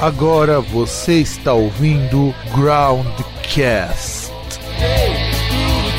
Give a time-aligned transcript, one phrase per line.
[0.00, 4.30] Agora você está ouvindo Groundcast.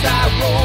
[0.01, 0.58] Salve,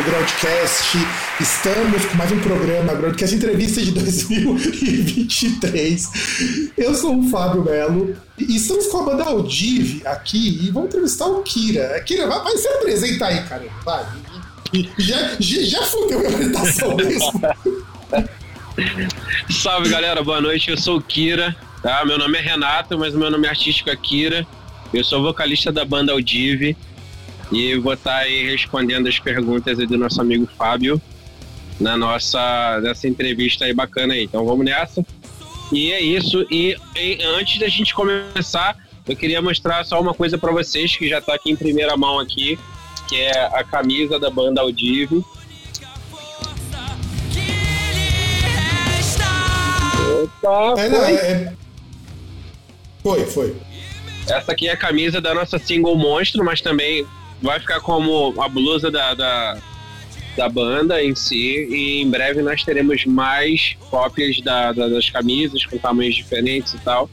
[0.00, 0.96] do Groundcast!
[1.40, 6.72] Estamos com mais um programa, Groundcast Entrevista de 2023.
[6.78, 11.26] Eu sou o Fábio Melo e estamos com a banda Audive aqui e vamos entrevistar
[11.26, 12.00] o Kira.
[12.00, 13.66] Kira, vai, vai se apresentar aí, cara.
[13.84, 14.06] Vai.
[14.98, 17.42] Já, já, já fudeu a apresentação mesmo.
[19.50, 20.70] Salve galera, boa noite.
[20.70, 22.06] Eu sou o Kira, tá?
[22.06, 24.46] Meu nome é Renato, mas meu nome artístico é Kira.
[24.94, 26.74] Eu sou vocalista da banda Audive
[27.52, 31.00] e vou estar aí respondendo as perguntas aí do nosso amigo Fábio
[31.80, 34.24] na nossa nessa entrevista aí bacana aí.
[34.24, 35.04] Então vamos nessa.
[35.72, 36.46] E é isso.
[36.50, 38.76] E, e antes da gente começar,
[39.08, 42.18] eu queria mostrar só uma coisa para vocês que já está aqui em primeira mão
[42.18, 42.58] aqui,
[43.08, 45.24] que é a camisa da banda Audive.
[50.22, 51.14] Opa, É, foi.
[51.14, 51.52] é-
[53.02, 53.56] Foi, foi.
[54.28, 57.06] Essa aqui é a camisa da nossa single Monstro, mas também
[57.42, 59.58] vai ficar como a blusa da, da,
[60.36, 61.66] da banda em si.
[61.70, 66.78] E em breve nós teremos mais cópias da, da- das camisas com tamanhos diferentes e
[66.78, 67.08] tal.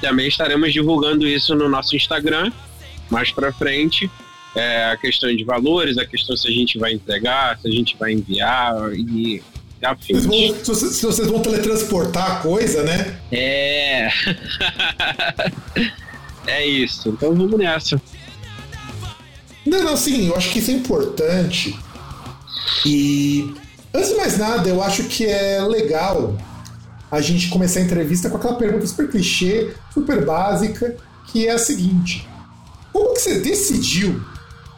[0.00, 2.50] Também estaremos divulgando isso no nosso Instagram
[3.10, 4.10] mais pra frente.
[4.54, 7.96] É, a questão de valores, a questão se a gente vai entregar, se a gente
[7.96, 9.42] vai enviar e.
[9.98, 13.18] Vocês vão- se, vocês, se vocês vão teletransportar a coisa, né?
[13.32, 14.08] É.
[16.46, 17.08] é isso.
[17.08, 18.00] Então vamos nessa.
[19.64, 21.78] Não, não, sim, eu acho que isso é importante.
[22.84, 23.54] E
[23.94, 26.36] antes de mais nada, eu acho que é legal
[27.10, 30.96] a gente começar a entrevista com aquela pergunta super clichê, super básica,
[31.26, 32.26] que é a seguinte:
[32.92, 34.20] Como que você decidiu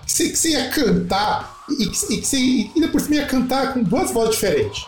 [0.05, 2.37] que você, que você ia cantar e que, e que você
[2.75, 4.85] ainda por cima ia cantar com duas vozes diferentes?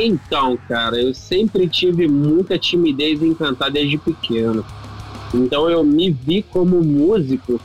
[0.00, 4.64] Então, cara, eu sempre tive muita timidez em cantar desde pequeno.
[5.34, 7.60] Então eu me vi como músico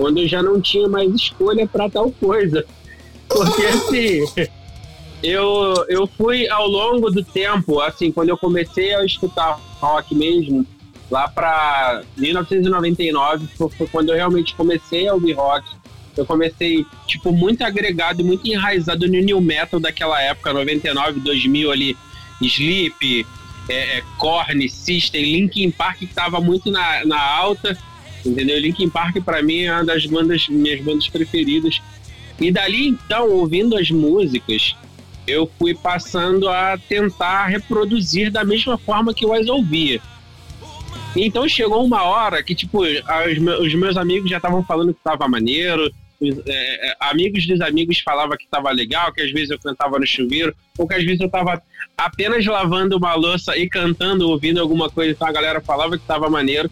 [0.00, 2.64] quando eu já não tinha mais escolha para tal coisa.
[3.28, 4.48] Porque assim,
[5.22, 10.66] eu, eu fui ao longo do tempo, assim, quando eu comecei a escutar rock mesmo,
[11.10, 15.68] lá para 1999, foi, quando eu realmente comecei a ouvir rock.
[16.16, 21.96] Eu comecei, tipo, muito agregado muito enraizado no new metal daquela época, 99, 2000 ali,
[22.40, 23.26] Sleep,
[23.68, 27.76] é, é, Korn, System, Linkin Park que tava muito na, na alta,
[28.24, 28.58] entendeu?
[28.58, 31.80] Linkin Park pra mim é uma das bandas, minhas bandas preferidas.
[32.40, 34.74] E dali então, ouvindo as músicas,
[35.26, 40.00] eu fui passando a tentar reproduzir da mesma forma que eu as ouvia.
[41.16, 45.90] Então chegou uma hora que, tipo, os meus amigos já estavam falando que tava maneiro,
[46.20, 49.98] os, é, é, amigos dos amigos falavam que tava legal, que às vezes eu cantava
[49.98, 51.60] no chuveiro, ou que às vezes eu tava
[51.96, 56.28] apenas lavando uma louça e cantando, ouvindo alguma coisa, então a galera falava que tava
[56.28, 56.70] maneiro.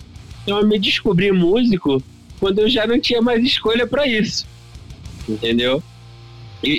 [0.48, 2.02] Então eu me descobri músico
[2.40, 4.46] quando eu já não tinha mais escolha para isso.
[5.28, 5.82] Entendeu?
[6.64, 6.70] E,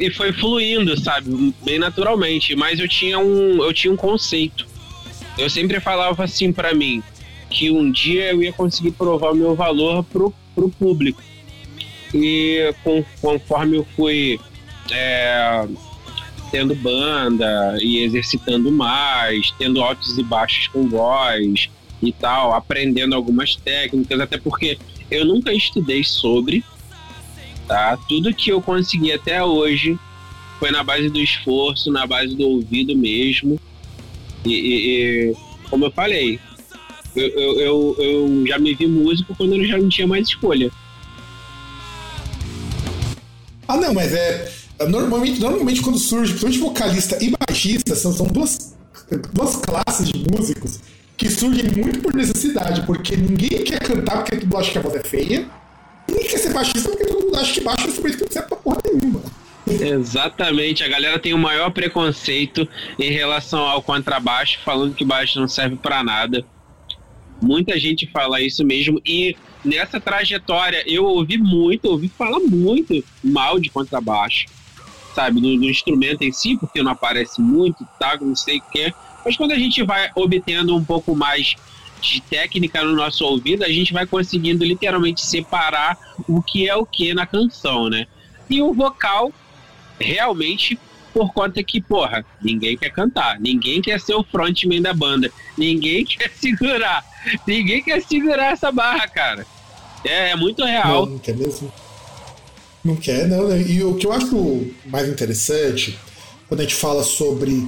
[0.00, 1.54] e- e foi fluindo, sabe?
[1.64, 2.56] Bem naturalmente.
[2.56, 4.66] Mas eu tinha um, eu tinha um conceito.
[5.38, 7.04] Eu sempre falava assim pra mim
[7.48, 11.22] que um dia eu ia conseguir provar o meu valor pro, pro público.
[12.12, 14.40] E com- conforme eu fui
[14.90, 15.68] é,
[16.50, 21.68] tendo banda e exercitando mais, tendo altos e baixos com voz
[22.08, 24.78] e tal, aprendendo algumas técnicas, até porque
[25.10, 26.64] eu nunca estudei sobre,
[27.66, 27.96] tá?
[28.08, 29.98] Tudo que eu consegui até hoje
[30.58, 33.60] foi na base do esforço, na base do ouvido mesmo.
[34.44, 35.36] E, e- e,
[35.70, 36.38] como eu falei,
[37.14, 40.70] eu, eu, eu, eu já me vi músico quando eu já não tinha mais escolha.
[43.66, 44.52] Ah, não, mas é.
[44.88, 48.74] Normalmente, normalmente quando surge, principalmente vocalista e baixista, são, são duas,
[49.32, 50.80] duas classes de músicos
[51.16, 54.80] que surgem muito por necessidade, porque ninguém quer cantar porque todo mundo acha que a
[54.80, 55.48] voz é feia,
[56.08, 58.78] ninguém quer ser baixista porque todo mundo acha que baixo é não serve pra porra
[58.84, 59.22] nenhuma.
[59.66, 62.68] Exatamente, a galera tem o maior preconceito
[62.98, 66.44] em relação ao contrabaixo, falando que baixo não serve pra nada.
[67.40, 73.58] Muita gente fala isso mesmo e nessa trajetória eu ouvi muito, ouvi falar muito mal
[73.58, 74.46] de contrabaixo.
[75.14, 78.92] sabe, no, no, instrumento em si, porque não aparece muito, tá, não sei o que.
[79.24, 81.56] Mas quando a gente vai obtendo um pouco mais
[82.00, 85.96] de técnica no nosso ouvido, a gente vai conseguindo literalmente separar
[86.28, 88.06] o que é o que na canção, né?
[88.48, 89.32] E o vocal,
[89.98, 90.78] realmente,
[91.14, 96.04] por conta que, porra, ninguém quer cantar, ninguém quer ser o frontman da banda, ninguém
[96.06, 97.04] quer segurar,
[97.46, 99.46] ninguém quer segurar essa barra, cara.
[100.04, 101.06] É, é muito real.
[101.06, 101.72] Não, não quer mesmo.
[102.84, 103.48] Não quer, não.
[103.48, 103.62] Né?
[103.62, 105.98] E o que eu acho mais interessante,
[106.46, 107.66] quando a gente fala sobre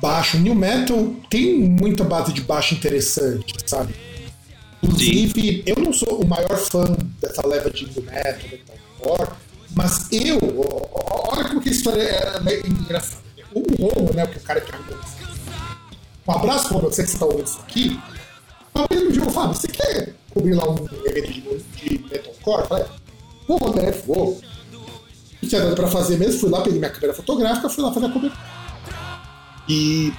[0.00, 3.94] baixo, new metal tem muita base de baixo interessante, sabe?
[4.82, 5.62] Inclusive, Sim.
[5.66, 6.84] eu não sou o maior fã
[7.20, 9.36] dessa leva de new metal, metalcore,
[9.74, 10.38] mas eu,
[11.30, 13.28] olha como que a história é engraçada.
[13.52, 14.98] O Romo, né, que é o cara que arrumou
[16.26, 18.00] Um abraço, Romo, sei que você está ouvindo isso aqui.
[18.74, 22.60] Mas ele me falou, Fábio, você quer cobrir lá um evento de, de metalcore?
[22.60, 22.84] Eu falei,
[23.48, 24.40] vou, né, vou.
[25.42, 28.06] Não tinha nada pra fazer mesmo, fui lá, peguei minha câmera fotográfica, fui lá fazer
[28.06, 28.57] a cobertura.
[29.68, 30.12] E,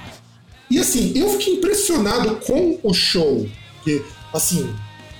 [0.70, 3.48] e assim, eu fiquei impressionado com o show.
[3.76, 4.02] Porque,
[4.32, 4.72] assim,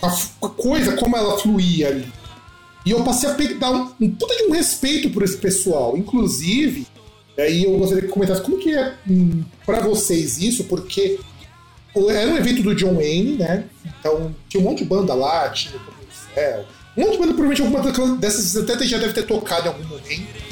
[0.03, 2.13] a, a coisa, como ela fluía ali.
[2.85, 5.97] E eu passei a dar um, um puta de um respeito por esse pessoal.
[5.97, 6.87] Inclusive,
[7.39, 11.19] aí eu gostaria que comentasse como que é hum, para vocês isso, porque
[12.09, 13.65] era um evento do John Wayne, né?
[13.85, 16.65] Então tinha um monte de banda lá, tinha o Céu.
[16.97, 20.51] Um monte de banda, provavelmente alguma dessas até já deve ter tocado em algum momento.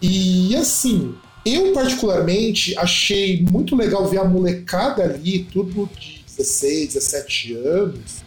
[0.00, 1.14] E assim,
[1.46, 8.24] eu, particularmente, achei muito legal ver a molecada ali, tudo de 16, 17 anos,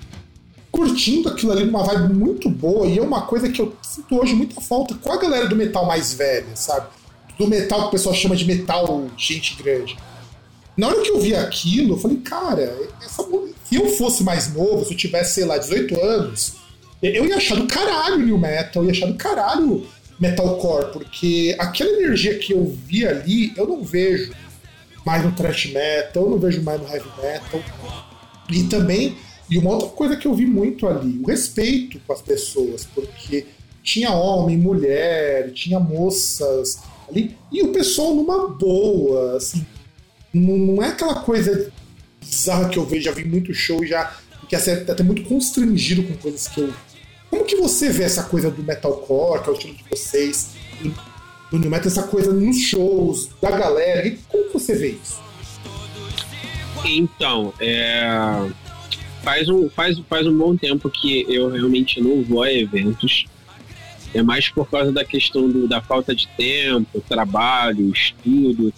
[0.72, 2.88] curtindo aquilo ali numa vibe muito boa.
[2.88, 5.86] E é uma coisa que eu sinto hoje muita falta com a galera do metal
[5.86, 6.88] mais velha, sabe?
[7.38, 9.98] Do metal que o pessoal chama de metal gente grande.
[10.78, 12.74] Na hora que eu vi aquilo, eu falei, cara,
[13.04, 13.22] essa...
[13.66, 16.54] se eu fosse mais novo, se eu tivesse, sei lá, 18 anos,
[17.04, 19.86] eu ia achar do caralho New Metal, eu ia achar do caralho
[20.20, 24.34] metalcore, porque aquela energia que eu vi ali, eu não vejo
[25.06, 27.62] mais no thrash metal, eu não vejo mais no heavy metal.
[28.50, 29.16] E também,
[29.50, 33.46] e uma outra coisa que eu vi muito ali, o respeito com as pessoas, porque
[33.82, 39.66] tinha homem, mulher, tinha moças ali, e o pessoal numa boa, assim,
[40.34, 41.72] não é aquela coisa
[42.20, 44.16] bizarra que eu vejo, já vi muito show já
[44.50, 46.74] que é até muito constrangido com coisas que eu
[47.30, 50.56] como que você vê essa coisa do metalcore, que é o estilo de vocês,
[51.52, 54.08] do new metal, essa coisa nos shows, da galera?
[54.08, 55.20] E como você vê isso?
[56.86, 58.50] Então, é...
[59.24, 63.26] faz, um, faz, faz um bom tempo que eu realmente não vou a eventos.
[64.14, 68.74] É mais por causa da questão do, da falta de tempo, trabalho, estudo.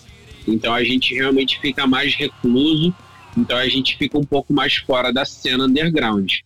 [0.46, 2.94] Então a gente realmente fica mais recluso.
[3.38, 6.40] Então a gente fica um pouco mais fora da cena underground.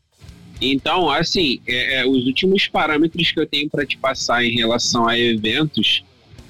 [0.61, 5.07] Então, assim, é, é, os últimos parâmetros que eu tenho para te passar em relação
[5.07, 6.03] a eventos,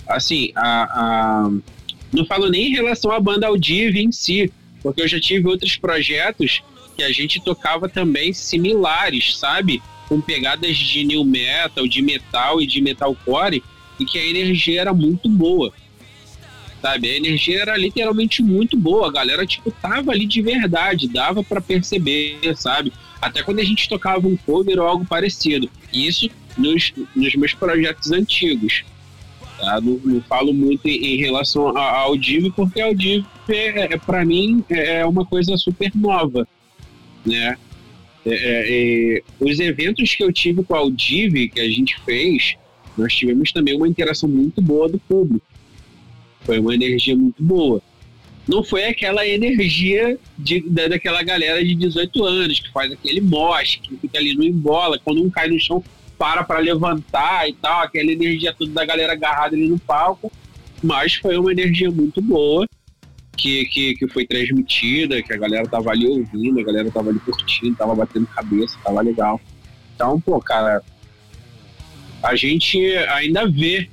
[0.07, 1.51] assim, a, a,
[2.13, 5.75] não falo nem em relação à banda Audive em si, porque eu já tive outros
[5.75, 6.61] projetos
[6.95, 9.81] que a gente tocava também similares, sabe?
[10.07, 13.63] Com pegadas de new metal, de metal e de metalcore,
[13.99, 15.73] e que a energia era muito boa.
[16.81, 17.09] Sabe?
[17.09, 19.07] A energia era literalmente muito boa.
[19.07, 22.93] A galera, tipo, tava ali de verdade, dava para perceber, sabe?
[23.21, 25.69] Até quando a gente tocava um cover ou algo parecido.
[25.93, 28.83] Isso nos, nos meus projetos antigos.
[29.57, 29.79] Tá?
[29.81, 34.25] Não, não falo muito em, em relação ao Div, porque o Div, é, é, para
[34.25, 36.47] mim, é, é uma coisa super nova.
[37.25, 37.57] Né?
[38.25, 42.55] É, é, é, os eventos que eu tive com a Audiv, que a gente fez,
[42.97, 45.45] nós tivemos também uma interação muito boa do público.
[46.41, 47.81] Foi uma energia muito boa
[48.47, 53.79] não foi aquela energia de, da, daquela galera de 18 anos que faz aquele mosh,
[53.81, 55.83] que fica ali no embola, quando um cai no chão,
[56.17, 60.31] para para levantar e tal, aquela energia toda da galera agarrada ali no palco.
[60.83, 62.67] Mas foi uma energia muito boa
[63.35, 67.19] que, que, que foi transmitida, que a galera tava ali ouvindo, a galera tava ali
[67.19, 69.41] curtindo, tava batendo cabeça, tava legal.
[69.95, 70.81] Então, pô, cara,
[72.21, 73.89] a gente ainda vê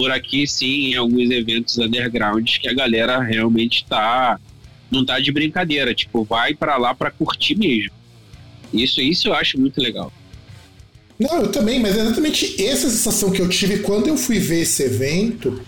[0.00, 4.40] por aqui sim em alguns eventos undergrounds que a galera realmente tá
[4.90, 7.92] não tá de brincadeira, tipo, vai para lá para curtir mesmo.
[8.72, 10.10] Isso isso eu acho muito legal.
[11.18, 14.62] Não, eu também, mas é exatamente essa sensação que eu tive quando eu fui ver
[14.62, 15.60] esse evento.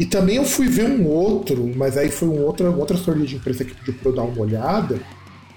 [0.00, 3.36] E também eu fui ver um outro, mas aí foi um outra, outra história de
[3.36, 5.00] imprensa que pediu pra eu dar uma olhada.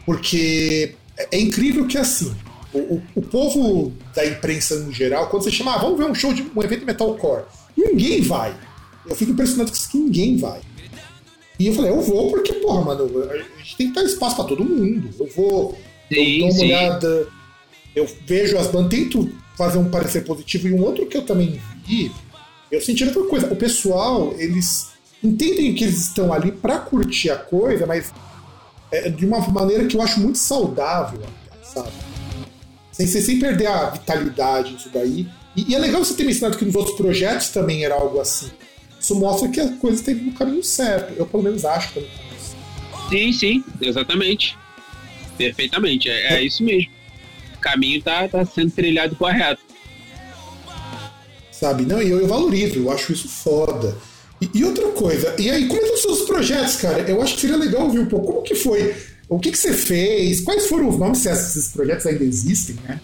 [0.05, 2.31] Porque é, é incrível que assim,
[2.71, 6.13] o, o, o, povo da imprensa no geral, quando você chama, ah, vamos ver um
[6.13, 7.43] show de um evento metalcore.
[7.79, 8.55] Ninguém vai.
[9.05, 10.61] Eu fico impressionado com que ninguém vai.
[11.57, 14.45] E eu falei, eu vou porque, porra, mano, a gente tem que dar espaço pra
[14.45, 15.09] todo mundo.
[15.19, 16.65] Eu vou, sim, eu dou uma sim.
[16.65, 17.27] olhada,
[17.95, 20.67] eu vejo as bandas, tento fazer um parecer positivo.
[20.67, 22.11] E um outro que eu também vi
[22.71, 23.51] Eu senti outra coisa.
[23.51, 24.89] O pessoal, eles
[25.23, 28.13] entendem que eles estão ali para curtir a coisa, mas
[28.91, 31.21] é de uma maneira que eu acho muito saudável,
[31.61, 31.91] sabe?
[32.91, 35.27] Sem, sem perder a vitalidade disso daí.
[35.55, 38.49] E, e, é legal você ter mencionado que nos outros projetos também era algo assim.
[38.99, 41.13] Isso mostra que a coisa tem no caminho certo.
[41.17, 42.07] Eu, pelo menos, acho que
[43.09, 44.55] Sim, sim, exatamente.
[45.37, 46.91] Perfeitamente, é, é isso mesmo.
[47.55, 49.61] O caminho tá, tá sendo trilhado correto.
[51.51, 51.85] Sabe?
[51.85, 53.97] Não, e eu, eu valorizo, eu acho isso foda.
[54.41, 57.01] E, e, outra coisa, e aí, como é que são os seus projetos, cara?
[57.01, 58.27] Eu acho que seria legal ouvir um pouco.
[58.27, 58.95] Como que foi?
[59.27, 60.41] O que, que você fez?
[60.41, 63.01] Quais foram os nomes, se esses projetos ainda existem, né?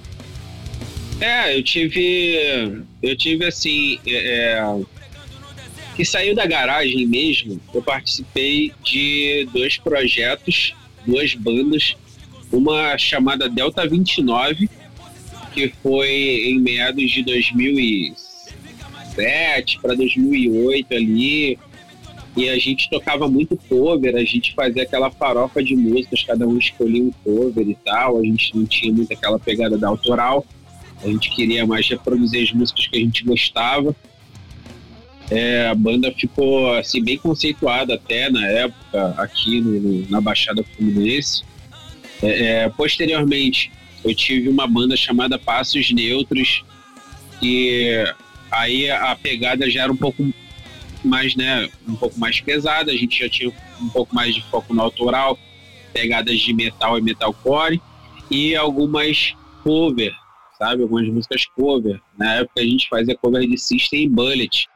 [1.20, 2.84] É, eu tive.
[3.02, 4.00] Eu tive assim.
[4.06, 4.82] É, é,
[5.96, 10.74] que saiu da garagem mesmo, eu participei de dois projetos,
[11.06, 11.96] duas bandas.
[12.52, 14.70] Uma chamada Delta 29,
[15.54, 18.26] que foi em meados de 2006
[19.16, 21.58] 2007 para 2008 ali.
[22.38, 26.58] E a gente tocava muito cover, a gente fazia aquela farofa de músicas, cada um
[26.58, 28.20] escolhia um cover e tal.
[28.20, 30.46] A gente não tinha muito aquela pegada da autoral.
[31.06, 33.96] A gente queria mais reproduzir as músicas que a gente gostava.
[35.30, 41.44] É, a banda ficou assim bem conceituada até na época aqui no, na Baixada Fluminense.
[42.24, 43.72] É, é, posteriormente,
[44.04, 46.64] eu tive uma banda chamada Passos Neutros,
[47.40, 48.04] que
[48.50, 50.28] aí a pegada já era um pouco
[51.04, 54.74] mais, né, um pouco mais pesada, a gente já tinha um pouco mais de foco
[54.74, 55.38] no autoral,
[55.94, 57.80] pegadas de metal e metalcore
[58.32, 60.14] e algumas cover,
[60.58, 62.00] sabe, algumas músicas cover.
[62.18, 64.68] Na época a gente fazia cover de System Bullet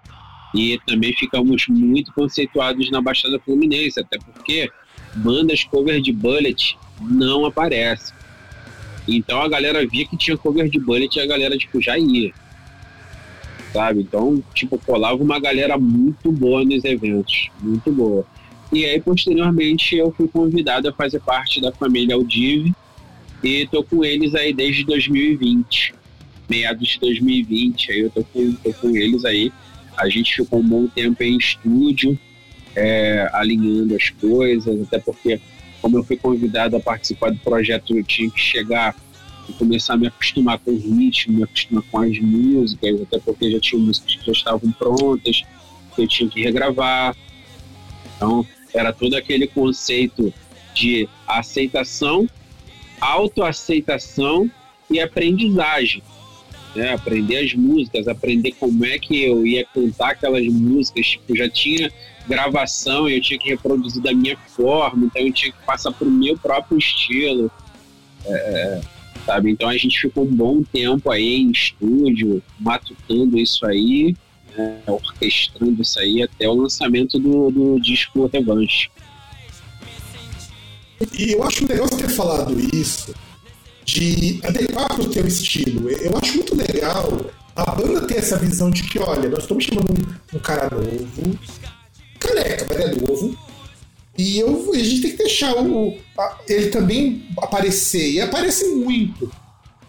[0.55, 4.69] e também ficamos muito conceituados na Baixada Fluminense, até porque
[5.15, 8.15] bandas cover de Bullet não aparecem.
[9.07, 12.33] Então a galera via que tinha cover de Bullet e a galera tipo já ia
[13.71, 14.01] sabe?
[14.01, 18.25] Então, tipo, colava uma galera muito boa nos eventos, muito boa.
[18.71, 22.73] E aí, posteriormente, eu fui convidado a fazer parte da família Audive
[23.43, 25.93] e tô com eles aí desde 2020,
[26.49, 29.51] meados de 2020, aí eu tô com, tô com eles aí.
[29.97, 32.17] A gente ficou um bom tempo em estúdio,
[32.75, 35.39] é, alinhando as coisas, até porque,
[35.81, 38.95] como eu fui convidado a participar do projeto, eu tinha que chegar
[39.53, 43.59] começar a me acostumar com o ritmo, me acostumar com as músicas, até porque já
[43.59, 45.43] tinha músicas que já estavam prontas,
[45.95, 47.15] que eu tinha que regravar.
[48.15, 50.33] Então, era todo aquele conceito
[50.73, 52.27] de aceitação,
[52.99, 54.49] autoaceitação
[54.89, 56.03] e aprendizagem.
[56.75, 56.93] Né?
[56.93, 61.07] Aprender as músicas, aprender como é que eu ia cantar aquelas músicas.
[61.07, 61.91] Tipo, já tinha
[62.27, 66.07] gravação e eu tinha que reproduzir da minha forma, então eu tinha que passar para
[66.07, 67.51] o meu próprio estilo.
[68.25, 68.81] É,
[69.25, 69.51] sabe?
[69.51, 74.15] Então a gente ficou um bom tempo aí em estúdio, matutando isso aí,
[74.55, 78.89] né, orquestrando isso aí até o lançamento do, do disco Revanche.
[81.17, 83.13] E eu acho legal você ter falado isso,
[83.85, 85.89] de adequar para o teu estilo.
[85.89, 87.25] Eu acho muito legal
[87.55, 89.91] a banda ter essa visão de que, olha, nós estamos chamando
[90.33, 91.39] um, cara novo,
[92.19, 93.37] careca, mas é novo,
[94.19, 95.97] e eu, a gente tem que deixar o,
[96.45, 98.11] ele também aparecer.
[98.11, 99.31] E aparece muito.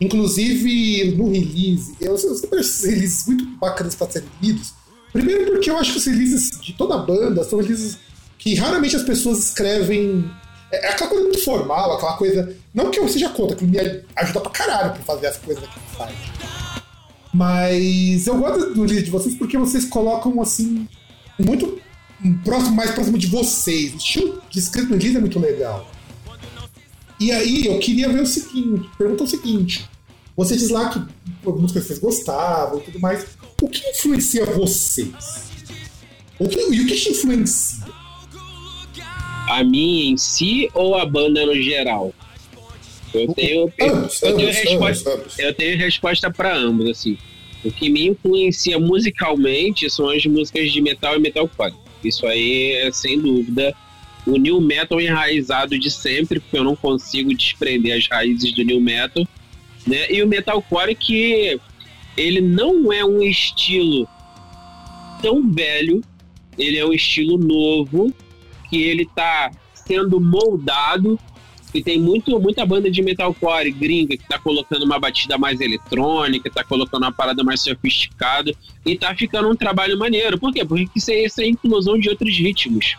[0.01, 1.97] Inclusive no release.
[2.01, 4.73] Eu, eu sempre acho releases muito bacanas para serem lidos.
[5.13, 7.99] Primeiro porque eu acho que os releases de toda a banda são releases
[8.39, 10.31] que raramente as pessoas escrevem.
[10.71, 12.57] É, é aquela coisa muito formal, aquela coisa.
[12.75, 13.79] Não que eu seja contra, que me
[14.17, 16.33] ajuda pra caralho pra fazer as coisas aqui no site.
[17.33, 20.89] Mas eu gosto do release de vocês porque vocês colocam assim.
[21.39, 21.81] Muito
[22.45, 23.95] próximo, mais próximo de vocês.
[23.95, 25.89] O estilo de escrito no inglês é muito legal.
[27.19, 29.89] E aí eu queria ver o seguinte, perguntar o seguinte.
[30.37, 30.99] Você diz lá que
[31.45, 33.27] músicas vocês gostavam e tudo mais.
[33.61, 35.51] O que influencia vocês?
[36.39, 38.00] O que, e o que te influencia?
[39.51, 42.15] A mim em si ou a banda no geral?
[43.13, 47.19] Eu tenho, eu, ambos, eu, tenho ambos, resposta, ambos, eu tenho resposta para ambos, assim.
[47.65, 51.75] O que me influencia musicalmente são as músicas de metal e metalcore.
[52.05, 53.75] Isso aí é sem dúvida
[54.25, 58.81] o new metal enraizado de sempre, porque eu não consigo desprender as raízes do new
[58.81, 59.27] metal,
[59.85, 60.07] né?
[60.13, 61.59] E o metalcore que
[62.17, 64.09] ele não é um estilo
[65.21, 66.01] tão velho,
[66.57, 68.15] ele é um estilo novo
[68.71, 71.19] que ele está sendo moldado
[71.73, 76.51] e tem muito, muita banda de metalcore gringa que tá colocando uma batida mais eletrônica,
[76.51, 78.53] tá colocando uma parada mais sofisticada
[78.85, 80.39] e tá ficando um trabalho maneiro.
[80.39, 80.65] Por quê?
[80.65, 82.97] Porque isso é, isso é a inclusão de outros ritmos,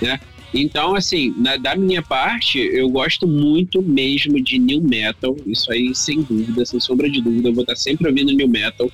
[0.00, 0.20] né?
[0.54, 5.34] Então, assim, na, da minha parte, eu gosto muito mesmo de new metal.
[5.46, 8.90] Isso aí, sem dúvida, sem sombra de dúvida, eu vou estar sempre ouvindo new metal.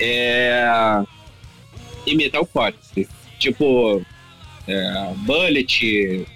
[0.00, 0.66] é,
[2.06, 2.74] e metalcore.
[3.38, 4.04] Tipo,
[4.66, 6.26] é, Bullet,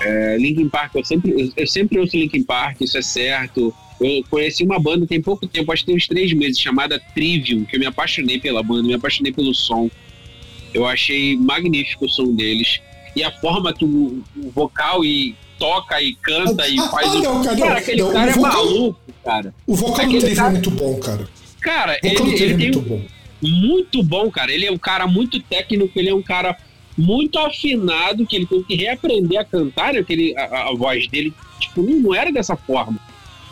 [0.00, 3.74] é, Linkin Park, eu sempre, eu sempre ouço Linkin Park, isso é certo.
[4.00, 7.64] Eu conheci uma banda tem pouco tempo, acho que tem uns três meses, chamada Trivium,
[7.64, 9.90] que eu me apaixonei pela banda, me apaixonei pelo som.
[10.74, 12.80] Eu achei magnífico o som deles.
[13.14, 17.08] E a forma que o, o vocal e toca e canta ah, e faz.
[17.08, 19.54] Ah, não, cara, cara aquele não, cara é vocal, maluco, cara.
[19.66, 21.28] O vocal do Trivium é muito bom, cara.
[21.60, 23.02] Cara, ele, ele é muito bom.
[23.42, 24.52] Muito bom, cara.
[24.52, 26.56] Ele é um cara muito técnico, ele é um cara
[26.96, 30.04] muito afinado, que ele tem que reaprender a cantar, né?
[30.08, 32.98] Ele, a, a voz dele, tipo, não era dessa forma.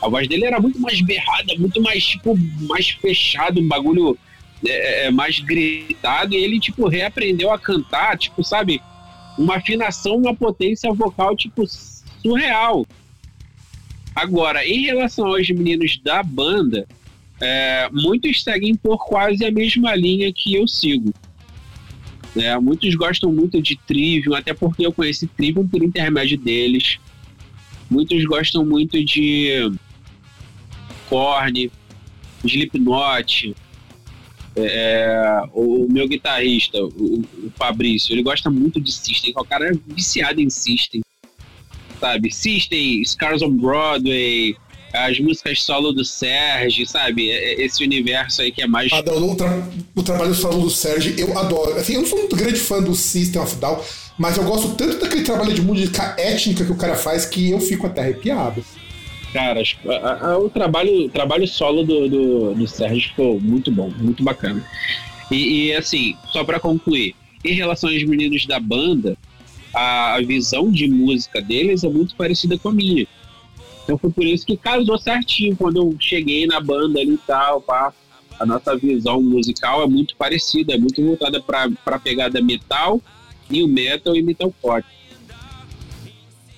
[0.00, 2.34] A voz dele era muito mais berrada, muito mais, tipo,
[2.68, 4.18] mais fechado, um bagulho
[4.66, 6.34] é, é, mais gritado.
[6.34, 8.80] E ele, tipo, reaprendeu a cantar, tipo, sabe?
[9.38, 11.64] Uma afinação, uma potência vocal, tipo,
[12.22, 12.86] surreal.
[14.14, 16.86] Agora, em relação aos meninos da banda,
[17.40, 21.12] é, muitos seguem por quase a mesma linha que eu sigo.
[22.36, 26.98] É, muitos gostam muito de Trivium, até porque eu conheci Trivium por intermédio deles.
[27.88, 29.70] Muitos gostam muito de
[31.08, 31.70] Korn,
[32.44, 33.54] Slipknot,
[34.56, 36.88] é, o meu guitarrista, o,
[37.20, 41.02] o, Fabrício, ele gosta muito de System, o cara é viciado em System,
[42.00, 42.32] sabe?
[42.32, 44.56] System, Scars on Broadway,
[44.94, 47.28] as músicas solo do Sérgio, sabe?
[47.30, 48.90] É, é, esse universo aí que é mais.
[48.90, 51.76] Não, o, tra o trabalho solo do Sérgio, eu adoro.
[51.76, 53.80] Assim, eu não sou muito grande fã do System of Down,
[54.16, 57.60] mas eu gosto tanto daquele trabalho de música étnica que o cara faz que eu
[57.60, 58.64] fico até arrepiado.
[59.32, 63.90] Cara, a, a, o, trabalho, o trabalho solo do, do, do Sérgio ficou muito bom,
[63.98, 64.64] muito bacana.
[65.28, 69.16] E, e assim, só para concluir, em relação aos meninos da banda,
[69.74, 73.08] a, a visão de música deles é muito parecida com a minha.
[73.84, 77.60] Então foi por isso que casou certinho quando eu cheguei na banda ali e tal,
[77.60, 77.92] pá.
[78.40, 83.00] A nossa visão musical é muito parecida, é muito voltada para a pegada metal,
[83.48, 84.84] e o metal e metalcore.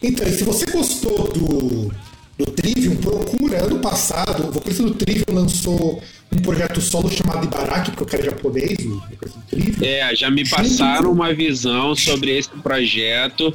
[0.02, 1.92] Então, se você gostou do,
[2.38, 3.64] do Trivium, procura.
[3.64, 8.24] Ano passado, o vocalista do Trivium lançou um projeto solo chamado Ibaraki, porque eu quero
[8.24, 9.84] japonês, o vocalista do Trivium.
[9.84, 13.54] É, já me passaram uma visão sobre esse projeto.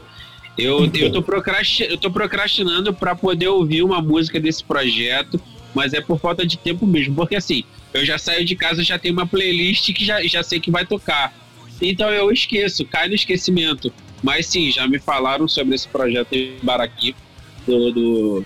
[0.58, 1.02] Eu, então.
[1.02, 5.42] eu, tô procrastinando, eu tô procrastinando para poder ouvir uma música desse projeto,
[5.74, 7.16] mas é por falta de tempo mesmo.
[7.16, 10.60] Porque assim, eu já saio de casa, já tenho uma playlist que já, já sei
[10.60, 11.34] que vai tocar.
[11.82, 13.92] Então eu esqueço, cai no esquecimento.
[14.22, 17.16] Mas sim, já me falaram sobre esse projeto em Baraqui,
[17.66, 18.46] do, do,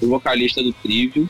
[0.00, 1.28] do, vocalista do Trivium.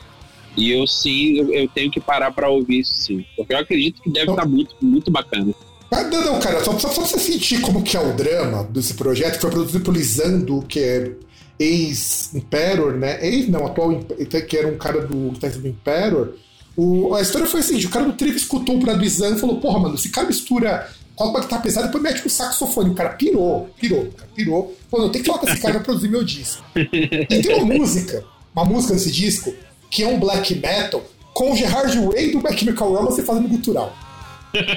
[0.57, 3.25] E eu sim, eu, eu tenho que parar para ouvir isso sim.
[3.37, 5.53] Porque eu acredito que deve estar tá muito, muito bacana.
[5.91, 8.95] Ah, não, não, cara, só, só, só você sentir como que é o drama desse
[8.95, 11.13] projeto, que foi produzido por Lisando, que é
[11.59, 13.25] ex-Imperor, né?
[13.25, 14.01] Ex, não, atual,
[14.49, 16.35] que era um cara do guitarrista do Imperor.
[16.77, 19.61] O, a história foi assim: o cara do Triv escutou o do Izan e falou:
[19.61, 22.91] Porra, mano, esse cara mistura coloca que tá pesado, depois mete um saxofone.
[22.91, 24.77] O cara pirou, pirou, cara, pirou.
[24.91, 26.63] Falou: Tem que falar com esse cara pra produzir meu disco.
[26.75, 29.55] E tem uma música, uma música nesse disco,
[29.89, 33.95] que é um black metal, com o Gerard Way do My Chemical Romance fazendo gutural.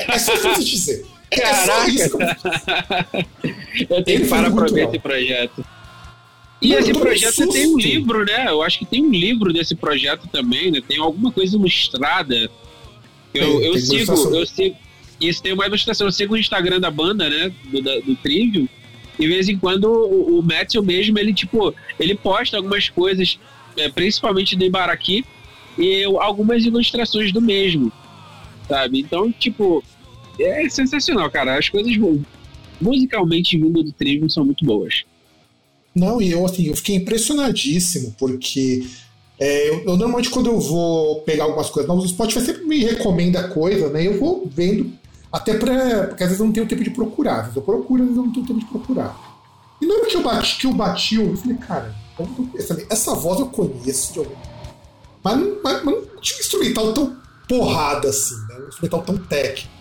[0.07, 1.05] É só isso dizer.
[1.29, 1.89] É Caraca!
[1.89, 2.17] Isso.
[3.89, 5.65] Eu tenho que parar pra ver esse projeto.
[6.61, 8.45] E esse projeto tem um livro, né?
[8.47, 10.81] Eu acho que tem um livro desse projeto também, né?
[10.85, 12.49] Tem alguma coisa ilustrada.
[13.33, 14.75] Eu, tem, eu tem sigo, eu sigo.
[15.19, 16.07] Isso tem uma ilustração.
[16.07, 17.53] Eu sigo o Instagram da banda, né?
[17.65, 18.67] Do, da, do Trivium.
[19.19, 23.37] E de vez em quando o, o Matthew mesmo, ele, tipo, ele posta algumas coisas,
[23.75, 25.25] é, principalmente do Ibaraki,
[25.77, 27.91] e algumas ilustrações do mesmo
[28.67, 28.99] sabe?
[28.99, 29.83] Então, tipo,
[30.39, 31.57] é sensacional, cara.
[31.57, 31.95] As coisas
[32.79, 35.03] musicalmente vindo do Trivium são muito boas.
[35.95, 38.85] Não, e eu assim, eu fiquei impressionadíssimo, porque
[39.39, 42.83] é, eu, eu, normalmente quando eu vou pegar algumas coisas novas, o Spotify sempre me
[42.83, 44.05] recomenda coisa, né?
[44.05, 44.91] Eu vou vendo,
[45.31, 46.07] até pra.
[46.07, 47.37] Porque às vezes eu não tenho tempo de procurar.
[47.37, 49.27] Às vezes eu procuro, às vezes eu não tenho tempo de procurar.
[49.81, 51.95] E na hora que eu bati, que eu bati, eu falei, cara,
[52.55, 54.35] essa, essa voz eu conheço de algum.
[55.23, 58.57] Mas, mas, mas não tinha um instrumental tão porrada assim, né?
[58.63, 59.77] Um instrumental tão técnico.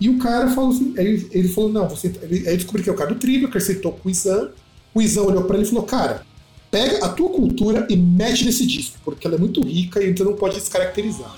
[0.00, 2.12] E o cara falou assim, ele, ele falou, não, você.
[2.22, 4.50] Ele, aí descobriu que é o cara do que acertou com o Izan.
[4.94, 6.24] O Izan olhou para ele e falou, cara,
[6.70, 10.24] pega a tua cultura e mete nesse disco, porque ela é muito rica e você
[10.24, 11.34] não pode descaracterizar.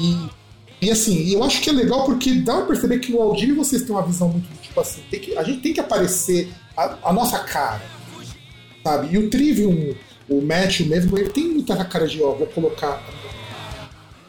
[0.00, 3.50] E, e assim, eu acho que é legal porque dá pra perceber que o Aldir
[3.50, 6.98] e vocês têm uma visão muito tipo assim, que, a gente tem que aparecer a,
[7.04, 7.82] a nossa cara.
[8.82, 9.14] Sabe?
[9.14, 9.94] E o Trivium,
[10.28, 13.02] o Matthew mesmo, ele tem muita cara de, ó, vou colocar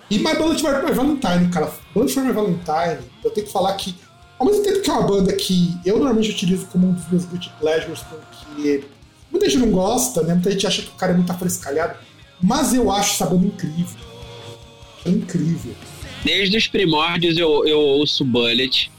[0.09, 1.71] e My Bullet for My Valentine, cara.
[1.93, 3.95] Bullet for My Valentine, eu tenho que falar que,
[4.37, 7.25] ao mesmo tempo que é uma banda que eu normalmente utilizo como um dos meus
[7.25, 8.83] guilty pleasures, porque
[9.31, 10.33] muita gente não gosta, né?
[10.33, 11.97] Muita gente acha que o cara é muito afrescalhado,
[12.41, 13.99] mas eu acho essa banda incrível.
[15.05, 15.73] É incrível.
[16.23, 18.91] Desde os primórdios eu, eu ouço Bullet.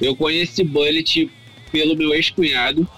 [0.00, 1.30] Eu conheci Bullet
[1.70, 2.88] pelo meu ex-cunhado.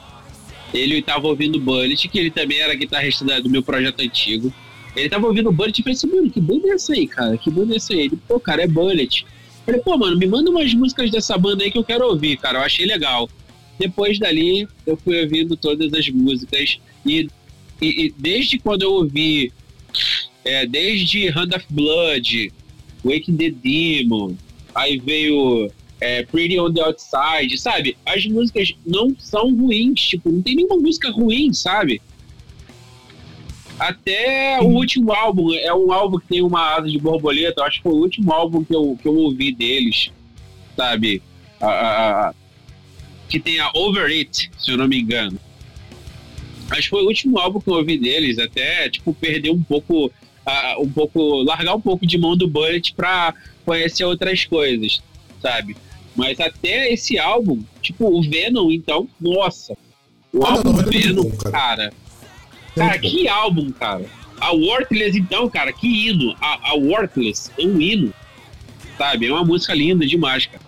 [0.72, 4.52] Ele estava ouvindo Bullet, que ele também era guitarrista do meu projeto antigo.
[4.94, 7.36] Ele tava ouvindo Bullet e falei assim, mano, que banda é essa aí, cara?
[7.38, 8.00] Que banda é essa aí?
[8.00, 9.24] Ele, pô, cara, é Bullet.
[9.24, 12.36] Eu falei, pô, mano, me manda umas músicas dessa banda aí que eu quero ouvir,
[12.36, 12.58] cara.
[12.58, 13.28] Eu achei legal.
[13.78, 16.78] Depois dali, eu fui ouvindo todas as músicas.
[17.06, 17.28] E,
[17.80, 19.52] e, e desde quando eu ouvi,
[20.44, 22.52] é, desde Hand of Blood,
[23.04, 24.36] Waking the Demon,
[24.74, 27.96] aí veio é, Pretty on the Outside, sabe?
[28.04, 32.02] As músicas não são ruins, tipo, não tem nenhuma música ruim, sabe?
[33.78, 37.82] Até o último álbum, é um álbum que tem uma asa de borboleta, acho que
[37.82, 40.10] foi o último álbum que eu, que eu ouvi deles,
[40.76, 41.22] sabe?
[41.60, 42.34] A, a, a,
[43.28, 45.38] que tem a Over It, se eu não me engano.
[46.70, 50.12] Acho que foi o último álbum que eu ouvi deles, até, tipo, perder um pouco,
[50.78, 55.02] um pouco, largar um pouco de mão do Bullet pra conhecer outras coisas,
[55.40, 55.76] sabe?
[56.14, 59.76] Mas até esse álbum, tipo, o Venom, então, nossa.
[60.32, 61.52] O ah, álbum não, é Venom, bom, cara.
[61.52, 62.01] cara
[62.74, 64.04] Cara, que álbum, cara.
[64.40, 66.34] A Worthless, então, cara, que hino.
[66.40, 68.12] A, a Worthless é um hino.
[68.98, 69.26] Sabe?
[69.26, 70.62] É uma música linda demais, cara.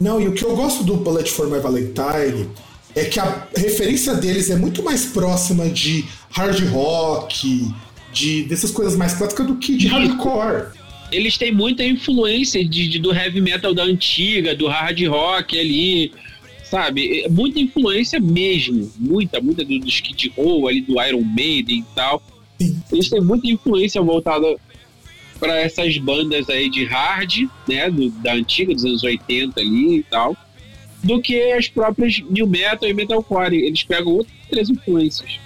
[0.00, 2.48] Não, e o que eu gosto do Bullet for My Valentine
[2.94, 7.72] é que a referência deles é muito mais próxima de hard rock,
[8.12, 10.68] de dessas coisas mais clássicas do que de hardcore.
[11.10, 16.12] Eles têm muita influência de, de, do heavy metal da antiga, do hard rock ali,
[16.70, 17.22] sabe?
[17.22, 21.94] É muita influência mesmo, muita, muita do, do Skid Row ali, do Iron Maiden e
[21.94, 22.22] tal.
[22.92, 24.56] Eles têm muita influência voltada
[25.38, 30.02] para essas bandas aí de hard, né, do, da antiga, dos anos 80 ali e
[30.02, 30.36] tal,
[31.02, 33.54] do que as próprias new metal e metalcore.
[33.54, 35.38] Eles pegam outras influências.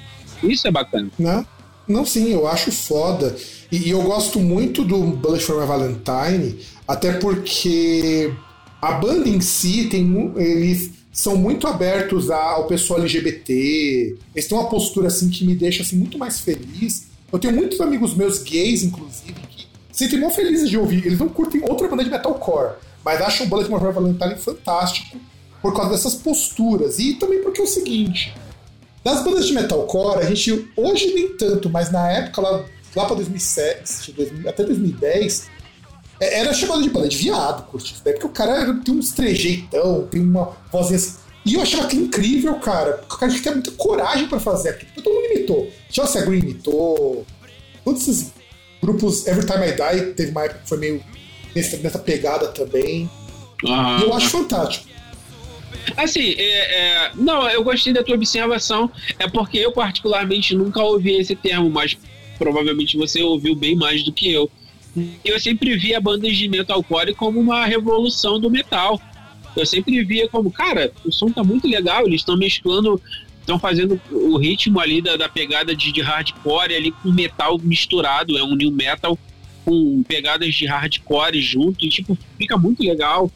[0.42, 1.10] Isso é bacana.
[1.18, 1.46] Não,
[1.86, 3.36] não sim, eu acho foda.
[3.70, 6.58] E, e eu gosto muito do Bullet for My Valentine,
[6.88, 8.32] até porque
[8.80, 14.16] a banda em si tem eles são muito abertos ao pessoal LGBT.
[14.34, 17.08] Eles têm uma postura assim que me deixa assim muito mais feliz.
[17.30, 21.04] Eu tenho muitos amigos meus gays, inclusive, que se sentem muito felizes de ouvir.
[21.04, 25.18] Eles não curtem outra banda de metalcore, mas acham o Bullet for Valentine fantástico
[25.60, 26.98] por causa dessas posturas.
[26.98, 28.34] E também porque é o seguinte:
[29.04, 32.64] das bandas de metalcore, a gente hoje nem tanto, mas na época lá,
[32.96, 35.61] lá para 2007, 2000, até 2010, é,
[36.22, 40.06] era chamado de banda de viado, curte isso daí, porque o cara tem uns trejeitão,
[40.10, 41.22] tem uma assim.
[41.44, 43.02] E eu achava aquilo incrível, cara.
[43.02, 44.92] O cara tinha muita coragem para fazer aquilo.
[44.94, 45.70] Todo mundo imitou.
[45.90, 47.26] Chelsea Green imitou.
[47.84, 48.32] Todos esses
[48.80, 51.02] grupos, Every Time I Die, teve uma época que foi meio
[51.54, 53.10] nessa, nessa pegada também.
[53.66, 54.86] Ah, e eu acho fantástico.
[55.96, 58.90] Assim, é, é, não, eu gostei da tua observação.
[59.18, 61.96] É porque eu, particularmente, nunca ouvi esse termo, mas
[62.38, 64.50] provavelmente você ouviu bem mais do que eu.
[65.24, 69.00] Eu sempre via bandas de metalcore como uma revolução do metal.
[69.56, 73.00] Eu sempre via como, cara, o som tá muito legal, eles estão mesclando,
[73.40, 78.36] estão fazendo o ritmo ali da, da pegada de, de, hardcore ali com metal misturado,
[78.36, 79.18] é um new metal
[79.64, 83.30] com pegadas de hardcore junto, e tipo, fica muito legal.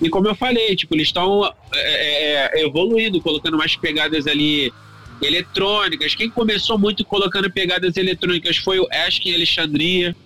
[0.00, 4.72] E como eu falei, tipo, eles estão é, é, é, evoluindo, colocando mais pegadas ali
[5.20, 6.14] eletrônicas.
[6.14, 10.16] Quem começou muito colocando pegadas eletrônicas foi o Ash em Alexandria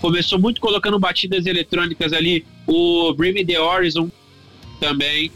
[0.00, 2.44] começou muito colocando batidas eletrônicas ali.
[2.66, 4.08] O Bring Me The Horizon
[4.80, 5.30] também.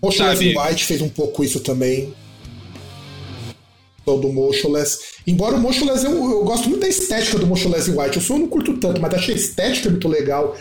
[0.00, 2.14] Motionless White fez um pouco isso também.
[4.04, 4.98] Do Motionless.
[5.26, 8.16] Embora o Motionless, eu, eu gosto muito da estética do Motionless White.
[8.16, 10.56] Eu só não curto tanto, mas achei a estética muito legal.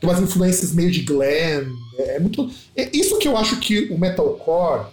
[0.00, 1.66] Tem umas influências meio de glam.
[1.98, 2.48] É, é muito.
[2.76, 4.86] É isso que eu acho que o metalcore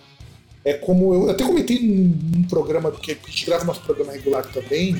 [0.65, 1.13] é como.
[1.13, 4.99] Eu até comentei num, num programa, porque a gente grava nosso programa regular também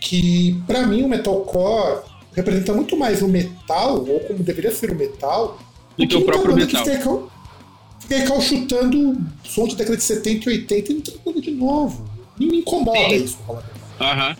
[0.00, 4.94] que para mim o metalcore representa muito mais o metal, ou como deveria ser o
[4.94, 5.58] metal,
[5.96, 6.82] do que o próprio metal.
[6.82, 7.20] Que fica,
[8.00, 12.08] fica chutando som de década de 70 e 80 e não tocando de novo.
[12.38, 13.24] E me incomoda Sim.
[13.24, 13.38] isso,
[14.00, 14.36] Aham.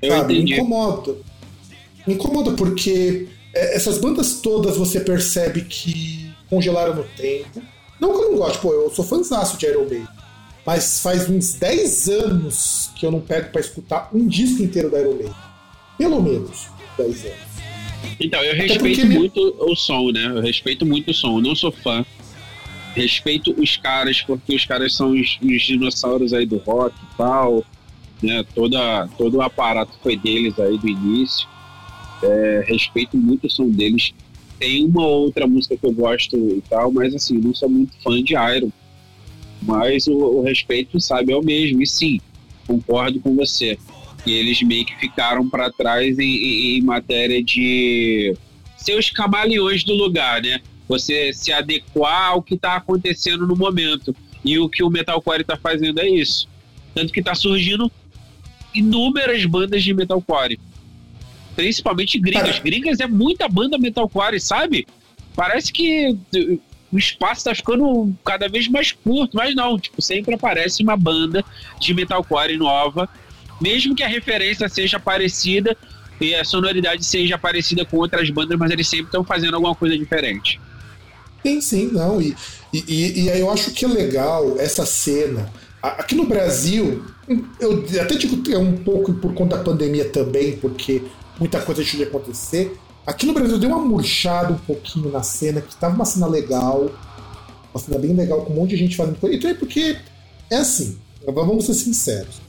[0.00, 0.54] Eu Sabe, entendi.
[0.54, 1.16] Me incomoda.
[2.06, 7.62] Me incomoda porque é, essas bandas todas você percebe que congelaram no tempo.
[8.00, 10.06] Não que eu não gosto, pô, eu sou fãzaço de Iron Maiden.
[10.66, 15.00] Mas faz uns 10 anos que eu não pego para escutar um disco inteiro da
[15.00, 15.34] Iron Maiden.
[15.96, 16.66] Pelo menos
[16.98, 17.46] 10 anos.
[18.18, 20.26] Então, eu respeito muito o som, né?
[20.26, 21.38] Eu respeito muito o som.
[21.38, 22.04] Eu não sou fã.
[22.96, 27.64] Respeito os caras, porque os caras são os, os dinossauros aí do rock e tal.
[28.20, 28.44] Né?
[28.54, 31.46] Toda, todo o aparato foi deles aí do início.
[32.22, 34.12] É, respeito muito o som deles.
[34.58, 38.20] Tem uma outra música que eu gosto e tal, mas assim, não sou muito fã
[38.20, 38.70] de Iron.
[39.62, 41.82] Mas o, o respeito, sabe, é o mesmo.
[41.82, 42.20] E sim,
[42.66, 43.78] concordo com você.
[44.24, 48.36] E eles meio que ficaram para trás em, em, em, matéria de
[48.76, 50.60] ser os camaleões do lugar, né?
[50.88, 54.14] Você se adequar ao que está acontecendo no momento.
[54.44, 56.48] E o que o metalcore está fazendo é isso.
[56.94, 57.90] Tanto que está surgindo
[58.74, 60.58] inúmeras bandas de metalcore.
[61.54, 62.58] Principalmente gringas.
[62.58, 64.86] Gringas é muita banda metalcore, sabe?
[65.34, 66.16] Parece que
[66.96, 71.44] o espaço tá ficando cada vez mais curto, mas não, tipo, sempre aparece uma banda
[71.78, 73.06] de metalcore nova,
[73.60, 75.76] mesmo que a referência seja parecida
[76.18, 79.96] e a sonoridade seja parecida com outras bandas, mas eles sempre estão fazendo alguma coisa
[79.96, 80.58] diferente.
[81.44, 82.20] Sim, sim, não.
[82.20, 82.34] E,
[82.72, 85.52] e, e, eu acho que é legal essa cena.
[85.82, 87.04] Aqui no Brasil,
[87.60, 91.02] eu até digo que é um pouco por conta da pandemia também, porque
[91.38, 92.74] muita coisa deixou de acontecer.
[93.06, 96.90] Aqui no Brasil deu uma murchada um pouquinho na cena, que tava uma cena legal,
[97.72, 99.36] uma cena bem legal, com um monte de gente fazendo coisa.
[99.36, 99.96] Então é porque
[100.50, 102.40] é assim, vamos ser sinceros.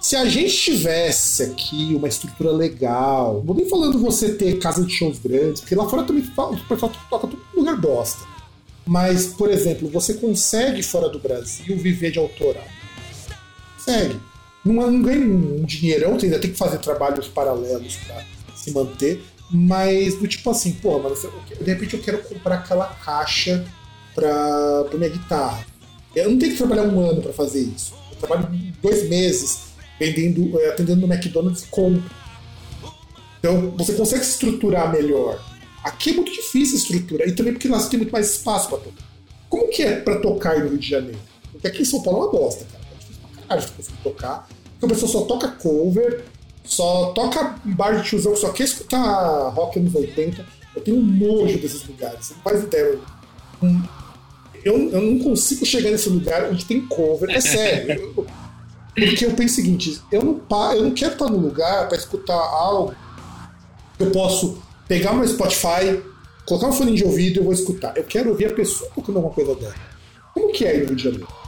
[0.00, 4.92] Se a gente tivesse aqui uma estrutura legal, não nem falando você ter casa de
[4.92, 8.26] shows grandes, porque lá fora também o pessoal toca todo lugar bosta.
[8.84, 12.64] Mas, por exemplo, você consegue fora do Brasil viver de autoral.
[13.76, 14.20] Consegue.
[14.64, 18.24] Não, não ganha um, dinheirão, você ainda tem que fazer trabalhos paralelos para
[18.56, 19.22] se manter.
[19.52, 23.64] Mas do tipo assim, pô, mano, de repente eu quero comprar aquela caixa
[24.14, 25.66] pra, pra minha guitarra.
[26.14, 27.94] Eu não tenho que trabalhar um ano para fazer isso.
[28.10, 28.48] Eu trabalho
[28.80, 32.00] dois meses vendendo, eh, atendendo no McDonald's com.
[33.38, 35.42] Então você consegue se estruturar melhor.
[35.84, 38.78] Aqui é muito difícil estruturar, e também porque lá você tem muito mais espaço para
[38.78, 39.04] tocar.
[39.48, 41.18] Como que é para tocar no Rio de Janeiro?
[41.50, 42.84] Porque aqui em São Paulo é uma bosta, cara.
[42.90, 44.48] É difícil pra caralho você conseguir tocar.
[44.78, 46.24] Porque a pessoa só toca cover,
[46.64, 50.44] só toca bar de tiozão que só quer escutar rock anos 80.
[50.74, 52.98] Eu tenho nojo desses lugares, não faz ideia.
[54.64, 58.26] Eu, eu não consigo chegar nesse lugar onde tem cover, é sério.
[58.94, 60.40] porque eu penso o seguinte: eu não,
[60.74, 62.94] eu não quero estar no lugar para escutar algo
[63.98, 66.02] que eu posso pegar meu Spotify,
[66.46, 67.96] colocar um fone de ouvido e eu vou escutar.
[67.96, 69.74] Eu quero ouvir a pessoa tocando alguma coisa dela.
[70.32, 71.41] Como que é aí no Rio de Janeiro?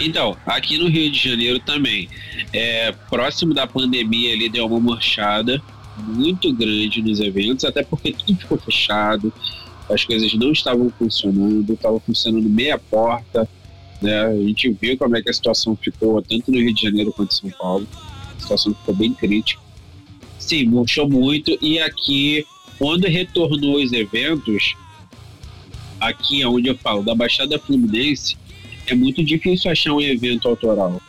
[0.00, 2.08] Então, aqui no Rio de Janeiro também.
[2.52, 5.60] É, próximo da pandemia ali deu uma murchada
[5.96, 9.32] muito grande nos eventos, até porque tudo ficou fechado,
[9.90, 13.48] as coisas não estavam funcionando, estavam funcionando meia porta.
[14.00, 14.20] Né?
[14.26, 17.32] A gente viu como é que a situação ficou, tanto no Rio de Janeiro quanto
[17.32, 17.86] em São Paulo.
[18.36, 19.60] A situação ficou bem crítica.
[20.38, 22.46] Sim, murchou muito, e aqui,
[22.78, 24.76] quando retornou os eventos,
[26.00, 28.36] aqui é onde eu falo, da Baixada Fluminense,
[28.88, 31.00] é muito difícil achar um evento autoral.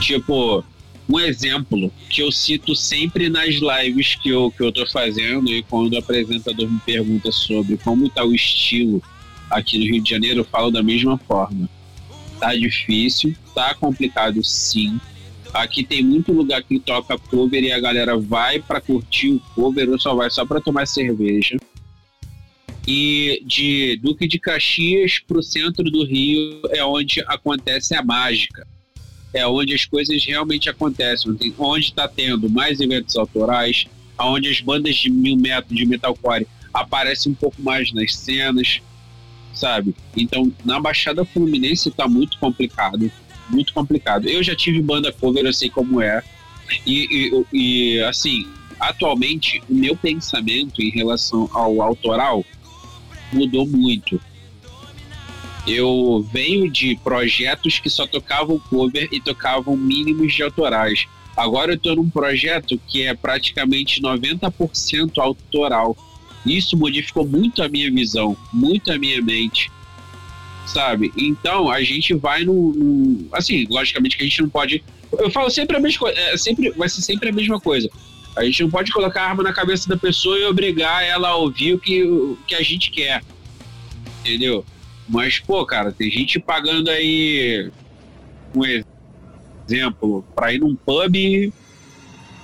[0.00, 0.64] Tipo,
[1.08, 5.62] um exemplo que eu cito sempre nas lives que eu, que eu tô fazendo e
[5.62, 9.02] quando o apresentador me pergunta sobre como tá o estilo
[9.50, 11.68] aqui no Rio de Janeiro, eu falo da mesma forma.
[12.38, 15.00] Tá difícil, tá complicado sim.
[15.52, 19.88] Aqui tem muito lugar que toca cover e a galera vai para curtir o cover
[19.88, 21.56] ou só vai só para tomar cerveja.
[22.90, 28.66] E de Duque de Caxias para o centro do Rio é onde acontece a mágica.
[29.34, 33.84] É onde as coisas realmente acontecem, onde está tendo mais eventos autorais,
[34.18, 38.80] onde as bandas de mil metros de metalcore aparecem um pouco mais nas cenas,
[39.52, 39.94] sabe?
[40.16, 43.12] Então, na Baixada Fluminense está muito complicado,
[43.50, 44.26] muito complicado.
[44.26, 46.22] Eu já tive banda cover, eu sei como é.
[46.86, 47.06] E,
[47.52, 48.48] e, e assim,
[48.80, 52.42] atualmente, o meu pensamento em relação ao autoral
[53.32, 54.20] mudou muito.
[55.66, 61.06] Eu venho de projetos que só tocavam cover e tocavam mínimos de autorais.
[61.36, 65.96] Agora eu estou num projeto que é praticamente 90% autoral.
[66.44, 69.70] Isso modificou muito a minha visão, muito a minha mente,
[70.66, 71.12] sabe?
[71.16, 74.82] Então a gente vai no, no assim, logicamente que a gente não pode.
[75.18, 77.90] Eu falo sempre a mesma coisa, é, sempre vai ser sempre a mesma coisa.
[78.38, 81.34] A gente não pode colocar a arma na cabeça da pessoa e obrigar ela a
[81.34, 83.20] ouvir o que, o que a gente quer.
[84.20, 84.64] Entendeu?
[85.08, 87.68] Mas, pô, cara, tem gente pagando aí
[88.54, 88.62] um
[89.68, 91.52] exemplo, pra ir num pub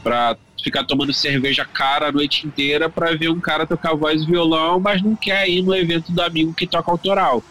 [0.02, 4.26] pra ficar tomando cerveja cara a noite inteira pra ver um cara tocar voz e
[4.26, 7.42] violão, mas não quer ir no evento do amigo que toca autoral.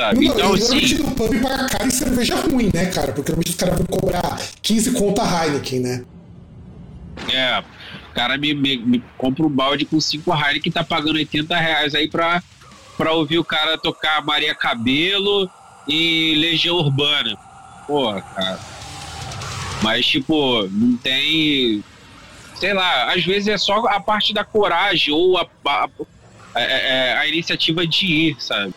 [0.00, 0.26] Sabe?
[0.26, 0.94] Não, então, assim.
[0.94, 3.12] no pub paga e cerveja ruim, né, cara?
[3.12, 6.04] Porque normalmente os caras vão cobrar 15 conta Heineken, né?
[7.30, 7.58] É,
[8.10, 11.94] o cara me, me, me compra um balde com 5 Heineken tá pagando 80 reais
[11.94, 12.42] aí pra,
[12.96, 15.50] pra ouvir o cara tocar Maria Cabelo
[15.86, 17.36] e Legião Urbana.
[17.86, 18.58] Pô, cara.
[19.82, 21.84] Mas, tipo, não tem.
[22.54, 25.84] Sei lá, às vezes é só a parte da coragem ou a, a,
[26.54, 28.72] a, é, é, a iniciativa de ir, sabe?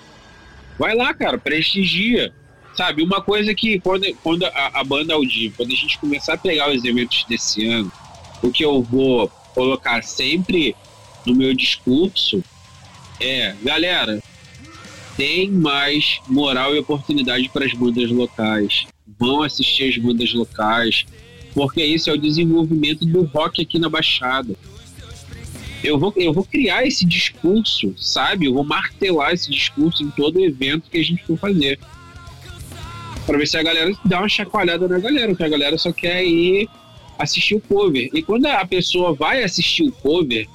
[0.84, 2.34] Vai lá, cara, prestigia.
[2.76, 6.38] Sabe, uma coisa que quando, quando a, a banda Audível, quando a gente começar a
[6.38, 7.90] pegar os eventos desse ano,
[8.42, 10.76] o que eu vou colocar sempre
[11.26, 12.44] no meu discurso
[13.18, 14.22] é, galera,
[15.16, 18.86] tem mais moral e oportunidade para as bandas locais.
[19.18, 21.06] Vão assistir as bandas locais,
[21.54, 24.54] porque isso é o desenvolvimento do rock aqui na Baixada.
[25.84, 28.46] Eu vou, eu vou criar esse discurso, sabe?
[28.46, 31.78] Eu vou martelar esse discurso em todo evento que a gente for fazer.
[33.26, 36.24] Para ver se a galera dá uma chacoalhada na galera, porque a galera só quer
[36.24, 36.70] ir
[37.20, 38.10] assistir o cover.
[38.14, 40.48] E quando a pessoa vai assistir o cover,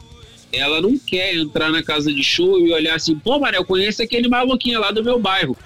[0.52, 4.02] ela não quer entrar na casa de show e olhar assim, pô, mané, eu conheço
[4.02, 5.56] aquele maluquinho lá do meu bairro.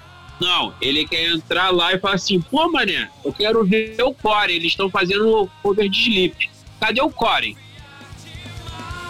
[0.41, 4.53] Não, ele quer entrar lá e falar assim, pô, mané, eu quero ver o Core,
[4.53, 6.49] eles estão fazendo cover de Sleep.
[6.79, 7.55] Cadê o Core?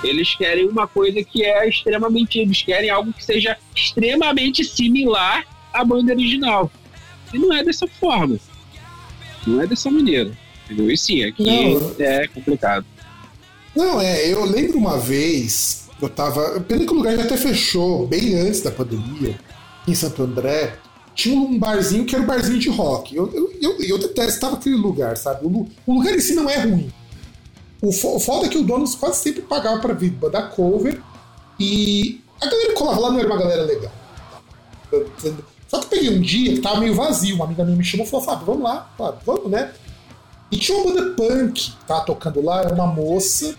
[0.03, 2.39] Eles querem uma coisa que é extremamente.
[2.39, 6.71] Eles querem algo que seja extremamente similar à banda original.
[7.33, 8.37] E não é dessa forma.
[9.47, 10.31] Não é dessa maneira.
[10.65, 10.91] Entendeu?
[10.91, 11.95] E sim, aqui não.
[11.99, 12.85] é complicado.
[13.75, 16.59] Não, é, eu lembro uma vez, eu tava.
[16.61, 19.35] Pelo que o lugar já até fechou, bem antes da pandemia,
[19.87, 20.77] em Santo André,
[21.15, 23.15] tinha um barzinho que era um barzinho de rock.
[23.15, 25.45] Eu, eu, eu, eu detestava aquele lugar, sabe?
[25.45, 26.91] O, o, lugar em si não é ruim.
[27.83, 31.01] O, foda é que o dono quase sempre pagava pra vir banda cover
[31.59, 33.91] e a galera que colava lá não era uma galera legal.
[35.67, 38.05] Só que eu peguei um dia que tava meio vazio, uma amiga minha me chamou
[38.05, 39.73] e falou: Fábio, vamos lá, Fábio, vamos, né?
[40.49, 43.53] E tinha uma banda punk que tava tocando lá, era uma moça.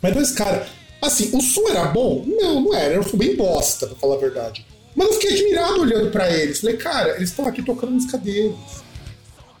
[0.00, 0.68] Mas dois caras.
[1.00, 2.24] Assim, o som era bom?
[2.24, 2.92] Não, não era.
[2.92, 4.64] Era um som bem bosta, pra falar a verdade.
[4.94, 6.60] Mas eu fiquei admirado olhando para eles.
[6.60, 8.54] Falei, cara, eles estão aqui tocando música deles.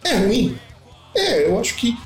[0.04, 0.56] É ruim?
[1.12, 1.96] É, eu acho que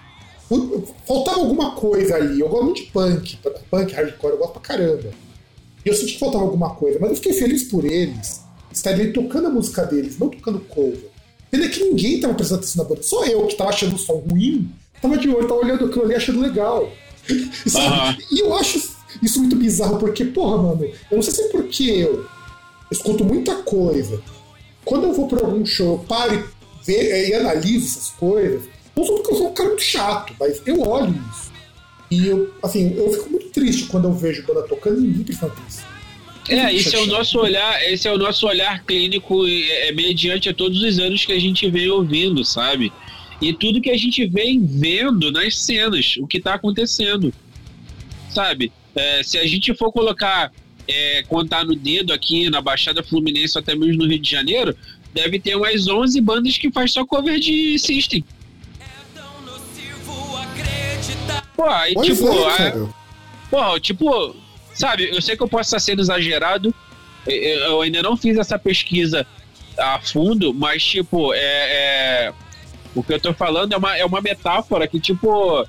[1.07, 2.41] faltava alguma coisa ali.
[2.41, 3.39] Eu gosto muito de punk,
[3.71, 5.11] punk, hardcore, eu gosto pra caramba.
[5.85, 9.47] E eu senti que faltava alguma coisa, mas eu fiquei feliz por eles estarem tocando
[9.47, 11.09] a música deles, não tocando cover.
[11.51, 13.03] Pena que ninguém tava prestando atenção na banda.
[13.03, 16.15] Só eu, que tava achando o som ruim, tava de olho, tava olhando aquilo ali
[16.15, 16.91] achando legal.
[17.29, 18.17] Uhum.
[18.31, 18.81] E eu acho
[19.21, 22.25] isso muito bizarro, porque, porra, mano, eu não sei se é porque eu
[22.89, 24.23] escuto muita coisa.
[24.85, 28.63] Quando eu vou pra algum show, eu paro e, ver, e analiso essas coisas,
[28.97, 31.53] não sou porque eu sou um cara muito chato, mas eu olho isso.
[32.11, 35.97] E eu, assim, eu fico muito triste quando eu vejo banda tocando e ninguém atenção.
[36.49, 40.55] É, esse é o nosso olhar, esse é o nosso olhar clínico é, mediante a
[40.55, 42.93] todos os anos que a gente vem ouvindo, sabe?
[43.43, 47.35] E tudo que a gente vem vendo nas cenas, o que está acontecendo,
[48.31, 48.73] sabe?
[48.95, 50.53] É, se a gente for colocar,
[50.87, 54.75] é, contar no dedo aqui na Baixada Fluminense, até mesmo no Rio de Janeiro,
[55.13, 58.25] deve ter umas 11 bandas que faz só cover de System.
[61.57, 62.89] Pô, aí, tipo, é,
[63.51, 64.35] pô, tipo,
[64.77, 66.73] Sabe, eu sei que eu posso estar sendo exagerado,
[67.27, 69.27] eu ainda não fiz essa pesquisa
[69.79, 72.33] a fundo, mas, tipo, é, é
[72.95, 75.67] o que eu tô falando é uma, é uma metáfora que, tipo,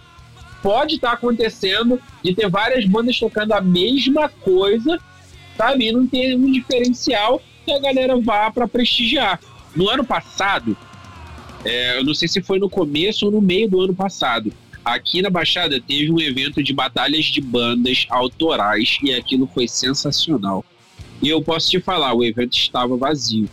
[0.61, 4.99] pode estar acontecendo de ter várias bandas tocando a mesma coisa,
[5.57, 5.87] sabe?
[5.87, 9.39] E não ter um diferencial que a galera vá para prestigiar.
[9.73, 10.75] No ano passado,
[11.63, 14.51] é, eu não sei se foi no começo ou no meio do ano passado,
[14.87, 20.63] Aqui na Baixada teve um evento de batalhas de bandas autorais e aquilo foi sensacional.
[21.21, 23.49] E eu posso te falar, o evento estava vazio.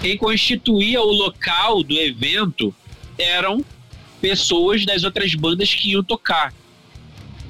[0.00, 2.74] Quem constituía o local do evento
[3.16, 3.64] eram
[4.20, 6.52] pessoas das outras bandas que iam tocar.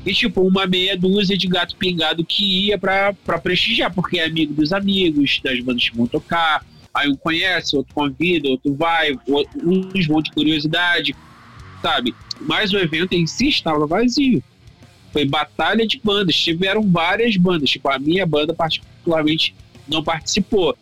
[0.05, 4.53] E tipo, uma meia dúzia de gato pingado que ia pra prestigiar, porque é amigo
[4.53, 6.63] dos amigos, das bandas que vão tocar.
[6.93, 9.17] Aí um conhece, outro convida, outro vai,
[9.65, 11.17] uns vão de curiosidade
[11.83, 12.15] sabe?
[12.41, 14.43] Mas o evento em si estava vazio.
[15.13, 19.55] Foi batalha de bandas, tiveram várias bandas, tipo a minha banda particularmente
[19.87, 20.77] não participou,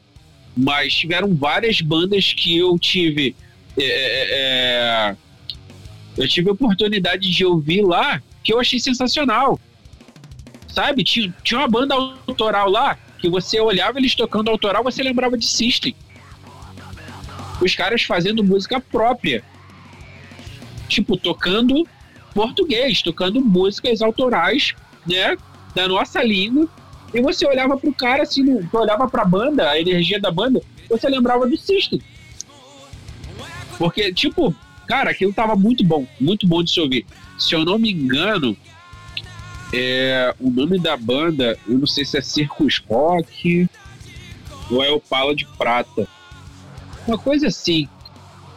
[0.56, 3.34] mas tiveram várias bandas que eu tive
[3.76, 4.26] é, é,
[5.12, 5.16] é
[6.16, 9.58] eu tive oportunidade de ouvir lá que eu achei sensacional.
[10.68, 11.02] Sabe?
[11.02, 15.46] Tinha, tinha uma banda autoral lá que você olhava eles tocando autoral, você lembrava de
[15.46, 15.94] System.
[17.60, 19.42] Os caras fazendo música própria
[20.90, 21.86] tipo, tocando
[22.34, 24.74] português, tocando músicas autorais,
[25.06, 25.36] né,
[25.74, 26.68] da nossa língua.
[27.12, 31.08] E você olhava pro cara, assim, você olhava pra banda, a energia da banda, você
[31.08, 32.00] lembrava do System.
[33.78, 34.54] Porque, tipo,
[34.86, 37.06] cara, aquilo tava muito bom, muito bom de se ouvir.
[37.38, 38.56] Se eu não me engano,
[39.72, 43.68] é, o nome da banda, eu não sei se é Circus Rock
[44.70, 46.06] ou é o Pala de Prata.
[47.06, 47.88] Uma coisa assim.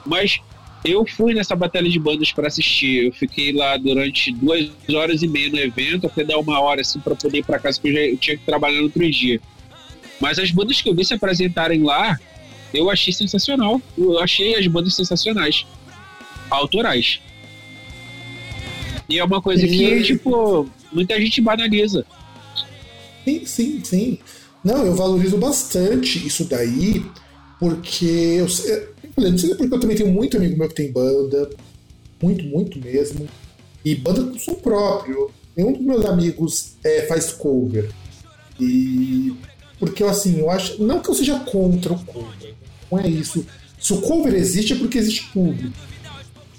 [0.05, 0.41] Mas
[0.83, 3.05] eu fui nessa batalha de bandas para assistir.
[3.05, 6.99] Eu fiquei lá durante duas horas e meia no evento, até dar uma hora assim
[6.99, 9.39] para poder ir para casa, porque eu, já, eu tinha que trabalhar no outro dia.
[10.19, 12.19] Mas as bandas que eu vi se apresentarem lá,
[12.73, 13.81] eu achei sensacional.
[13.97, 15.65] Eu achei as bandas sensacionais.
[16.49, 17.19] Autorais.
[19.07, 22.05] E é uma coisa que, tipo, muita gente banaliza.
[23.23, 24.19] Sim, sim, sim.
[24.63, 27.05] Não, eu valorizo bastante isso daí,
[27.59, 28.47] porque eu,
[29.17, 31.49] eu não sei se é porque eu também tenho muito amigo meu que tem banda,
[32.21, 33.27] muito, muito mesmo,
[33.83, 35.29] e banda com som próprio.
[35.55, 37.91] Nenhum dos meus amigos é, faz cover.
[38.59, 39.33] E
[39.79, 40.81] porque assim, eu acho.
[40.81, 42.55] Não que eu seja contra o cover,
[42.91, 43.45] não é isso.
[43.79, 45.77] Se o cover existe é porque existe público.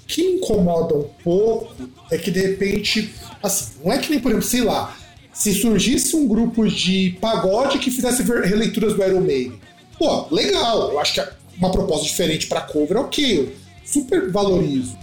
[0.03, 1.73] O que me incomoda um pouco
[2.11, 4.95] é que de repente, assim, não é que nem, por exemplo, sei lá,
[5.33, 9.59] se surgisse um grupo de pagode que fizesse releituras do Iron Maiden.
[9.97, 11.19] Pô, legal, eu acho que
[11.57, 13.51] uma proposta diferente para cover, ok, eu
[13.85, 14.97] super valorizo.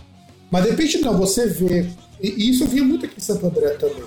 [0.50, 1.88] Mas de repente não, você vê,
[2.22, 4.04] e isso eu via muito aqui em Santo André também.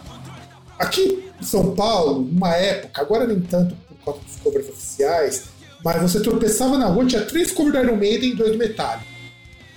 [0.77, 5.43] Aqui em São Paulo, numa época, agora nem tanto por causa dos covers oficiais,
[5.83, 9.05] mas você tropeçava na rua, tinha três covers do Iron Maiden e dois do Metallica.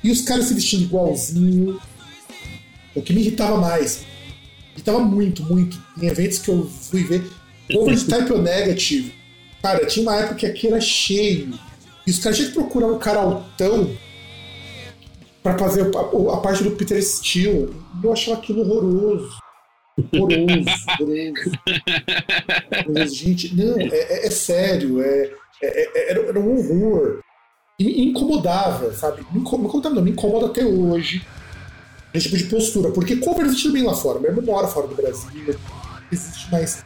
[0.02, 1.80] E os caras se vestindo igualzinho.
[2.94, 4.06] O que me irritava mais
[4.88, 5.80] tava muito, muito.
[6.00, 7.22] Em eventos que eu fui ver.
[7.74, 9.12] Over de Type O Negative.
[9.62, 11.52] Cara, tinha uma época que aqui era cheio.
[12.08, 13.94] E os caras tinham que procurar um cara altão
[15.42, 17.68] pra fazer a, parte do Peter Steele.
[18.02, 19.36] Eu achava aquilo horroroso.
[20.14, 21.58] Horroroso, horroroso.
[22.78, 23.14] horroroso.
[23.14, 25.02] Gente, não, é, é, é sério.
[25.02, 25.32] É,
[25.62, 27.20] é, é era, era, um horror.
[27.78, 29.26] E me incomodava, sabe?
[29.30, 31.22] Me incomodava, não, me incomoda até hoje
[32.14, 35.54] esse tipo de postura, porque cover existe bem lá fora, mesmo mora fora do Brasil,
[36.10, 36.82] existe mais.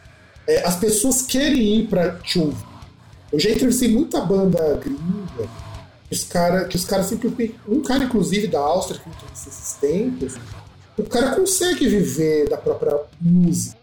[0.49, 2.72] É, as pessoas querem ir pra te ouvir.
[3.33, 5.49] Eu já entrevistei muita banda gringa,
[6.11, 7.55] os cara, que os caras simplesmente.
[7.67, 10.35] Um cara, inclusive, da Áustria, que entrevistei esses tempos,
[10.99, 13.77] o cara consegue viver da própria música.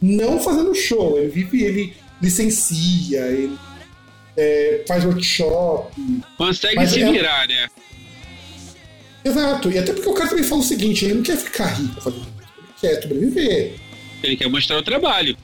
[0.00, 3.58] Não fazendo show, ele vive, ele licencia, ele
[4.36, 5.94] é, faz workshop.
[6.38, 7.68] Consegue se é, virar, né?
[9.24, 12.00] Exato, e até porque o cara também fala o seguinte: ele não quer ficar rico
[12.00, 13.74] fazendo ele quer sobreviver.
[14.22, 15.36] Ele quer mostrar o trabalho.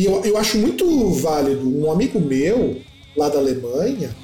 [0.00, 1.68] E eu, eu acho muito válido.
[1.68, 2.80] Um amigo meu,
[3.14, 4.16] lá da Alemanha,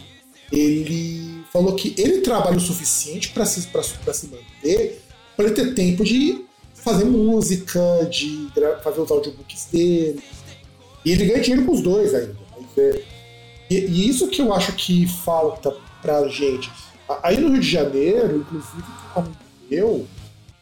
[0.50, 5.02] ele falou que ele trabalha o suficiente para se, se manter,
[5.36, 8.48] para ele ter tempo de fazer música, de
[8.82, 10.22] fazer os audiobooks dele.
[11.04, 12.34] E ele ganha dinheiro com os dois ainda.
[13.68, 16.70] E, e isso que eu acho que falta pra gente
[17.22, 18.82] Aí no Rio de Janeiro, inclusive,
[19.70, 20.06] eu,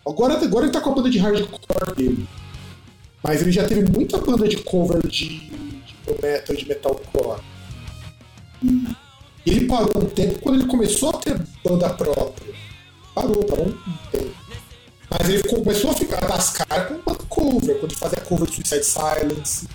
[0.06, 2.28] agora, agora ele tá com a banda de hardcore dele.
[3.24, 7.40] Mas ele já teve muita banda de cover de, de metal de metalcore.
[8.62, 12.54] E ele parou um tempo quando ele começou a ter banda própria.
[13.14, 14.34] Parou, parou um tempo.
[15.10, 18.56] Mas ele começou a ficar das caras com banda cover, quando ele fazia cover de
[18.56, 19.66] Suicide Silence.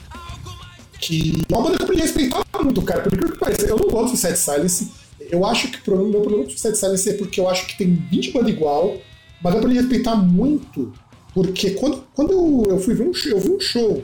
[0.99, 3.01] Que é uma banda que eu podia respeitar muito, cara.
[3.01, 4.99] Por que pareça, eu não gosto de Suicide Silence
[5.31, 7.77] eu acho que o problema, meu problema com Suicide Silence é porque eu acho que
[7.77, 8.97] tem 20 bandas igual,
[9.41, 10.93] mas dá pra ele respeitar muito,
[11.33, 14.03] porque quando, quando eu, eu fui ver um show, eu vi um show,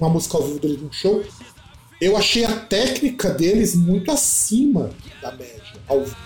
[0.00, 1.22] uma música ao vivo dele de show,
[2.00, 4.90] eu achei a técnica deles muito acima
[5.22, 6.16] da média ao vivo.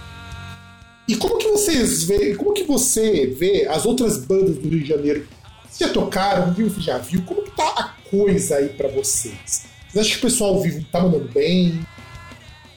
[1.08, 4.88] E como que vocês veem, como que você vê as outras bandas do Rio de
[4.88, 5.26] Janeiro?
[5.68, 6.68] Vocês já tocaram, viu?
[6.78, 7.22] Já viu?
[7.22, 9.66] Como que tá a coisa aí para vocês?
[9.88, 11.80] Vocês acham que o pessoal ao vivo tá mandando bem?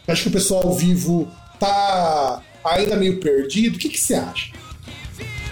[0.08, 3.76] Acho que o pessoal ao vivo tá ainda meio perdido.
[3.76, 4.54] O que, que você acha?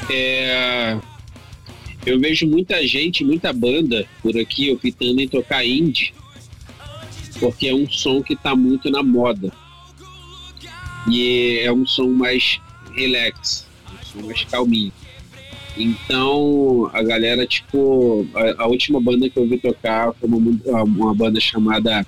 [0.09, 0.97] É...
[2.09, 6.11] Eu vejo muita gente, muita banda por aqui optando em tocar indie,
[7.39, 9.53] porque é um som que está muito na moda.
[11.07, 12.59] E é um som mais
[12.95, 14.91] relax, um som mais calminho.
[15.77, 21.13] Então, a galera, tipo, a, a última banda que eu vi tocar foi uma, uma
[21.13, 22.03] banda chamada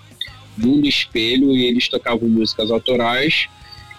[0.58, 3.48] Mundo Espelho e eles tocavam músicas autorais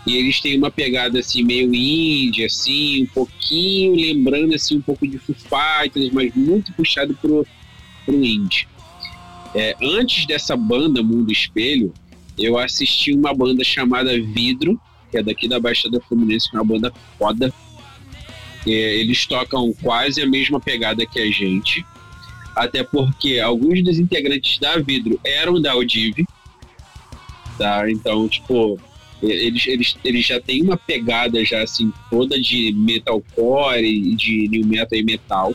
[0.07, 5.07] e eles têm uma pegada assim meio indie, assim, um pouquinho lembrando assim um pouco
[5.07, 7.47] de Foo Fighters, mas muito puxado pro,
[8.05, 8.67] pro indie.
[9.55, 11.93] É, antes dessa banda Mundo Espelho,
[12.39, 14.81] eu assisti uma banda chamada Vidro,
[15.11, 17.53] que é daqui da Baixada Fluminense, que é uma banda foda.
[18.67, 21.85] É, eles tocam quase a mesma pegada que a gente,
[22.57, 26.25] até porque alguns dos integrantes da Vidro eram da Audive,
[27.59, 27.91] tá?
[27.91, 28.81] Então, tipo,
[29.23, 34.99] eles, eles, eles já têm uma pegada já assim toda de metalcore de new metal
[34.99, 35.55] e metal.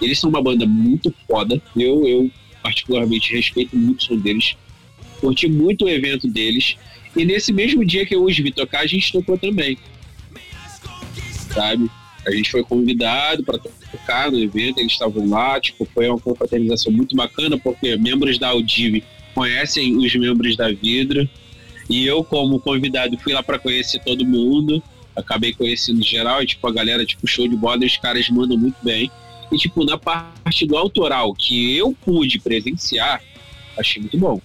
[0.00, 1.60] Eles são uma banda muito foda.
[1.76, 2.30] Eu, eu
[2.62, 4.56] particularmente respeito muito o som deles.
[5.20, 6.76] Curti muito o evento deles.
[7.16, 9.76] E nesse mesmo dia que eu os vi tocar, a gente tocou também.
[11.52, 11.90] Sabe?
[12.26, 16.92] A gente foi convidado para tocar no evento, eles estavam lá, tipo, foi uma confraternização
[16.92, 19.02] muito bacana, porque membros da Audive
[19.34, 21.28] conhecem os membros da Vidra.
[21.88, 24.82] E eu, como convidado, fui lá para conhecer todo mundo.
[25.14, 28.76] Acabei conhecendo geral, e, tipo, a galera, tipo, show de bola, os caras mandam muito
[28.82, 29.10] bem.
[29.50, 33.22] E, tipo, na parte do autoral que eu pude presenciar,
[33.78, 34.40] achei muito bom.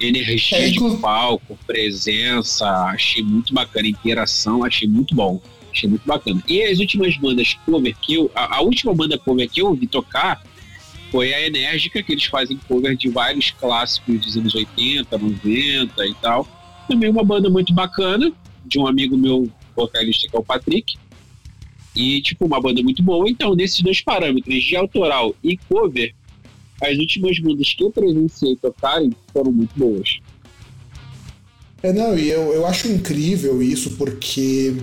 [0.00, 3.88] Energia é, de palco, presença, achei muito bacana.
[3.88, 5.40] Interação, achei muito bom.
[5.72, 6.42] Achei muito bacana.
[6.48, 8.30] E as últimas bandas cover que eu.
[8.34, 10.42] A, a última banda cover que eu vi tocar
[11.10, 16.14] foi a Enérgica, que eles fazem cover de vários clássicos dos anos 80, 90 e
[16.14, 16.46] tal.
[16.88, 18.32] Também uma banda muito bacana,
[18.64, 20.96] de um amigo meu vocalista que é o Patrick.
[21.94, 23.28] E, tipo, uma banda muito boa.
[23.28, 26.14] Então, nesses dois parâmetros, de autoral e cover,
[26.82, 30.20] as últimas bandas que eu presenciei tocarem foram muito boas.
[31.82, 34.76] É, não, e eu, eu acho incrível isso, porque.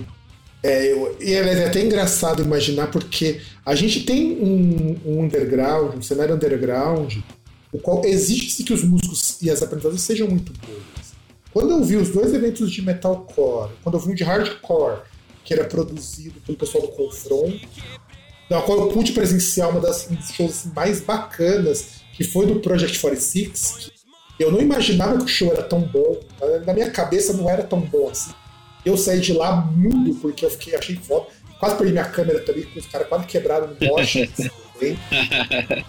[0.66, 6.02] É, eu, e é até engraçado imaginar, porque a gente tem um, um underground, um
[6.02, 7.18] cenário underground,
[7.70, 11.14] o qual exige que os músicos e as apresentações sejam muito boas.
[11.52, 15.02] Quando eu vi os dois eventos de metalcore, quando eu vi um de hardcore,
[15.44, 17.68] que era produzido pelo pessoal do Confront,
[18.50, 22.58] na qual eu pude presenciar uma das um dos shows mais bacanas, que foi do
[22.58, 23.92] Project 46,
[24.36, 26.18] que eu não imaginava que o show era tão bom,
[26.66, 28.32] na minha cabeça não era tão bom assim.
[28.86, 31.26] Eu saí de lá mudo, porque eu fiquei, achei foda.
[31.60, 34.30] Quase perdi minha câmera também, porque os caras quase quebraram no bote.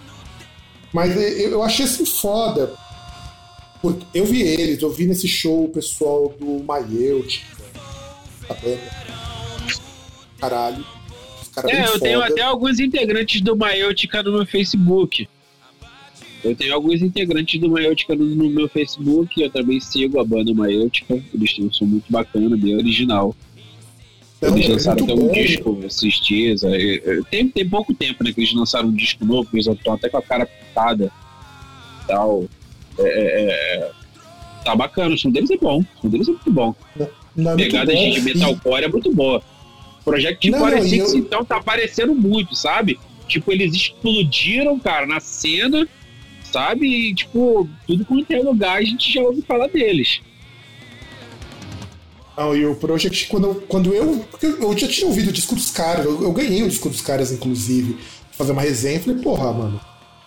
[0.92, 2.74] Mas eu achei assim foda.
[4.12, 7.46] Eu vi eles, eu vi nesse show o pessoal do Maieut,
[8.48, 9.08] a banda.
[10.40, 10.84] Caralho
[11.62, 12.00] cara é, eu foda.
[12.00, 15.28] tenho até alguns integrantes do Maiotica no meu Facebook.
[16.44, 19.40] Eu tenho alguns integrantes do Maiotica no, no meu Facebook.
[19.40, 21.20] Eu também sigo a banda Maiotica.
[21.34, 23.34] Eles têm um som muito bacana, bem original.
[24.40, 25.32] Não, eles é lançaram até um bom.
[25.32, 26.62] disco esses dias.
[26.62, 29.94] É, é, tem, tem pouco tempo né, que eles lançaram um disco novo, eles estão
[29.94, 31.10] até com a cara pintada.
[32.06, 32.44] Tal.
[33.00, 33.90] É,
[34.64, 35.80] tá bacana, o som deles é bom.
[35.80, 36.74] O som deles é muito bom.
[36.96, 39.42] Não, não Pegada de metalcore é muito boa.
[40.04, 41.18] Project não, 46, eu...
[41.18, 42.98] então, tá aparecendo muito, sabe?
[43.26, 45.86] Tipo, eles explodiram, cara, na cena,
[46.52, 46.86] sabe?
[46.86, 50.20] E, tipo, tudo quanto é lugar a gente já ouve falar deles.
[52.36, 54.24] Não, e o Project, quando, quando eu.
[54.40, 57.32] Eu já tinha ouvido o disco dos caras, eu, eu ganhei o disco dos caras,
[57.32, 57.98] inclusive,
[58.30, 59.00] fazer uma resenha.
[59.00, 59.80] Falei, porra, mano,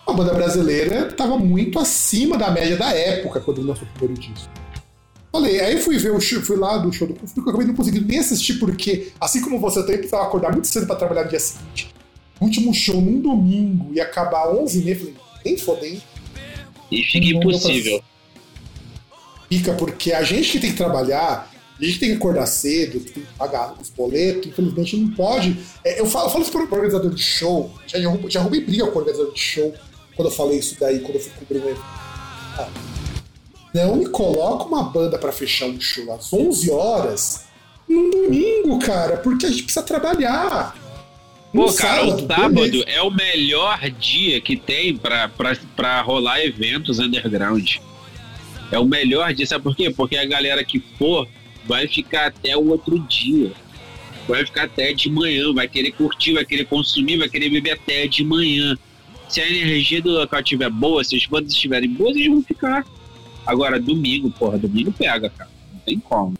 [0.06, 4.52] a banda brasileira tava muito acima da média da época quando lançou o primeiro disco.
[5.32, 8.06] Falei, aí fui ver o show, fui lá do show do Conflito, acabei não conseguindo
[8.06, 11.40] nem assistir, porque, assim como você, também precisava acordar muito cedo pra trabalhar no dia
[11.40, 11.90] seguinte.
[12.38, 16.02] Último show num domingo e acabar 11h30, falei, nem fodendo.
[16.92, 18.02] E fica impossível.
[19.48, 23.22] Fica, porque a gente que tem que trabalhar, a gente tem que acordar cedo, tem
[23.22, 25.58] que pagar os boletos, infelizmente não pode.
[25.84, 28.86] É, eu, falo, eu falo isso para o organizador de show, já, já arrumei briga
[28.86, 29.74] com o organizador de show
[30.14, 31.80] quando eu falei isso daí, quando eu fui cobrir evento.
[31.82, 32.68] Ah,
[33.74, 37.44] não me coloca uma banda para fechar um show às 11 horas
[37.88, 40.76] num domingo, cara, porque a gente precisa trabalhar.
[41.52, 42.84] Pô, cara, sábado, o sábado beleza.
[42.86, 47.76] é o melhor dia que tem pra, pra, pra rolar eventos underground.
[48.70, 49.90] É o melhor dia, sabe por quê?
[49.90, 51.28] Porque a galera que for
[51.66, 53.52] vai ficar até o outro dia.
[54.26, 58.06] Vai ficar até de manhã, vai querer curtir, vai querer consumir, vai querer beber até
[58.06, 58.78] de manhã.
[59.28, 62.86] Se a energia do local estiver boa, se as bandas estiverem boas, eles vão ficar.
[63.44, 65.50] Agora, domingo, porra, domingo pega, cara.
[65.72, 66.34] Não tem como.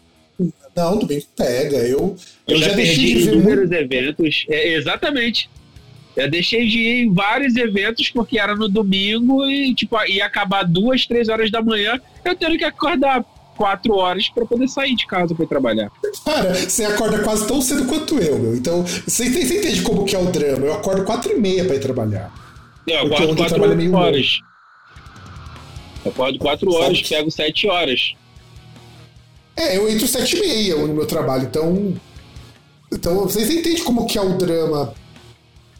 [0.74, 1.76] Não, domingo pega.
[1.78, 2.16] Eu,
[2.46, 3.74] eu, eu já, já deixei de ver inúmeros muito...
[3.74, 4.46] eventos.
[4.48, 5.50] É, exatamente.
[6.16, 10.62] Eu deixei de ir em vários eventos porque era no domingo e tipo ia acabar
[10.62, 12.00] duas, três horas da manhã.
[12.24, 13.24] Eu tendo que acordar
[13.56, 15.90] quatro horas para poder sair de casa para trabalhar.
[16.24, 18.56] Cara, você acorda quase tão cedo quanto eu, meu.
[18.56, 20.66] Então, você, você entende como que é o drama?
[20.66, 22.30] Eu acordo quatro e meia para ir trabalhar.
[22.86, 24.40] Eu acordo quatro horas.
[26.04, 27.08] Eu acordo 4 horas, Sete.
[27.10, 28.14] pego 7 horas.
[29.56, 31.94] É, eu entro 7 e meia no meu trabalho, então.
[32.90, 34.94] Então, vocês entendem como que é o drama.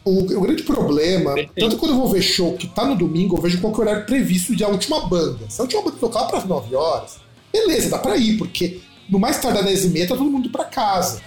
[0.05, 1.53] O, o grande problema, Perfeito.
[1.55, 3.83] tanto quando eu vou ver show que tá no domingo, eu vejo qual que é
[3.83, 5.49] o horário previsto de a última banda.
[5.49, 7.17] Se a última banda tocar para 9 horas,
[7.53, 10.65] beleza, dá pra ir, porque no mais tardar 10 e meia tá todo mundo pra
[10.65, 11.21] casa.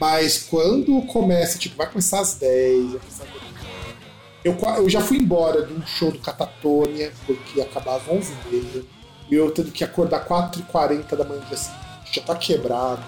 [0.00, 3.26] Mas quando começa, tipo, vai começar às 10, vai começar
[4.44, 8.84] eu, eu já fui embora de um show do Catatônia, porque ia acabar às 11h30.
[9.30, 11.72] E eu tendo que acordar 4h40 da manhã assim,
[12.12, 13.02] já tá quebrado.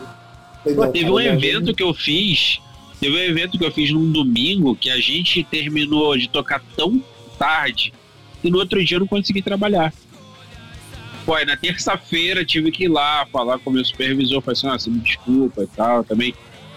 [0.63, 1.75] Falei, Pô, teve cara, um evento gente...
[1.75, 2.61] que eu fiz.
[3.01, 7.03] Teve um evento que eu fiz num domingo que a gente terminou de tocar tão
[7.39, 7.95] tarde
[8.43, 9.93] que no outro dia eu não consegui trabalhar.
[11.25, 14.79] Pô, na terça-feira tive que ir lá falar com o meu supervisor, falei assim, ah,
[14.79, 16.35] você me desculpa e tal, também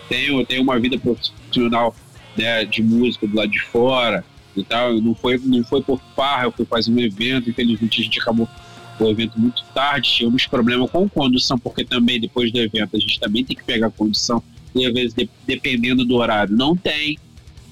[0.07, 1.95] tenho, tenho uma vida profissional
[2.37, 4.23] né, de música do lado de fora
[4.55, 4.93] e tal.
[5.01, 8.47] Não foi, não foi por farra, eu fui fazer um evento, infelizmente a gente acabou
[8.99, 13.19] o evento muito tarde, tínhamos problema com condução, porque também depois do evento a gente
[13.19, 14.41] também tem que pegar a condução,
[14.75, 17.17] e às vezes de, dependendo do horário, não tem,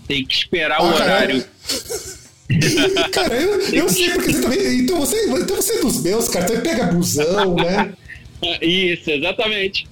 [0.08, 1.46] tem que esperar ah, o horário.
[3.12, 4.80] cara, eu, eu sei porque você também.
[4.80, 6.48] Então você, então você é dos meus, cara.
[6.48, 7.94] Você pega busão, né?
[8.62, 9.88] Isso, exatamente.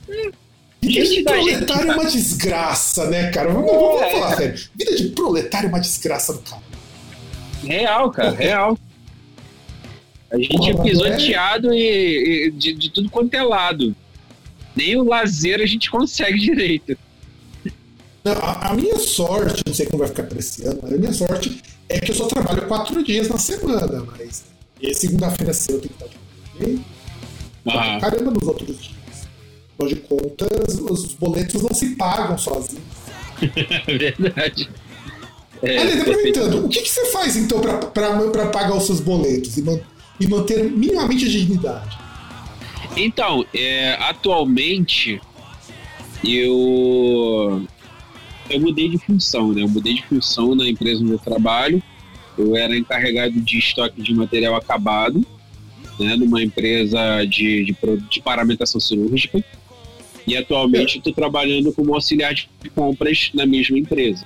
[0.82, 1.92] Vida de proletário gente...
[1.92, 3.52] é uma desgraça, né, cara?
[3.52, 4.12] Vamos, vamos é.
[4.12, 4.60] falar sério.
[4.76, 6.62] Vida de proletário é uma desgraça do cara.
[7.64, 8.78] Real, cara, real.
[10.32, 13.96] A gente é pisoteado e, e de, de, tudo quanto é lado.
[14.76, 16.98] Nem o lazer a gente consegue direito.
[18.24, 20.98] Não, a, a, minha sorte, não sei como vai ficar para esse ano, mas a
[20.98, 24.44] minha sorte é que eu só trabalho quatro dias na semana, mas
[24.94, 26.90] segunda-feira cedo eu tenho que estar
[27.68, 28.00] ah.
[28.00, 29.00] Caramba nos outros dias.
[29.74, 32.84] Afinal de contas, os boletos não se pagam sozinhos.
[33.88, 34.70] Verdade.
[35.62, 39.62] É, Aliás, aproveitando, o que, que, você faz então para pagar os seus boletos e,
[39.62, 39.80] man,
[40.20, 41.98] e, manter minimamente a dignidade?
[42.96, 45.22] Então, é, atualmente
[46.24, 47.66] eu
[48.50, 49.62] eu mudei de função, né?
[49.62, 51.82] Eu mudei de função na empresa onde eu trabalho.
[52.38, 55.24] Eu era encarregado de estoque de material acabado,
[56.00, 56.16] né?
[56.16, 57.76] Numa empresa de, de,
[58.10, 59.44] de paramentação cirúrgica.
[60.26, 64.26] E atualmente estou trabalhando como auxiliar de compras na mesma empresa.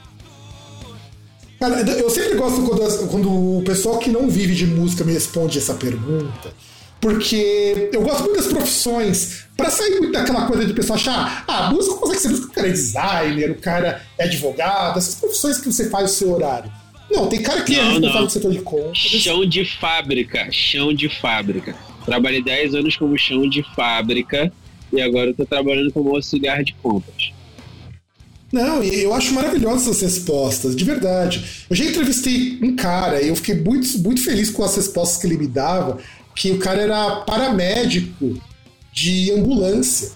[1.64, 5.58] Cara, eu sempre gosto quando, quando o pessoal que não vive de música me responde
[5.58, 6.54] essa pergunta,
[7.00, 11.72] porque eu gosto muito das profissões, para sair muito daquela coisa de pessoal achar, ah,
[11.72, 15.72] músico consegue ser músico, o cara é designer, o cara é advogado, essas profissões que
[15.72, 16.70] você faz o seu horário.
[17.10, 18.98] Não, tem cara que é não, é responsável do setor de compras.
[18.98, 21.74] Chão de fábrica, chão de fábrica.
[22.04, 24.52] Trabalhei 10 anos como chão de fábrica
[24.92, 27.32] e agora eu tô trabalhando como auxiliar de compras.
[28.54, 31.66] Não, eu acho maravilhosas essas respostas, de verdade.
[31.68, 35.26] Eu já entrevistei um cara e eu fiquei muito, muito feliz com as respostas que
[35.26, 35.98] ele me dava,
[36.36, 38.40] que o cara era paramédico
[38.92, 40.12] de ambulância.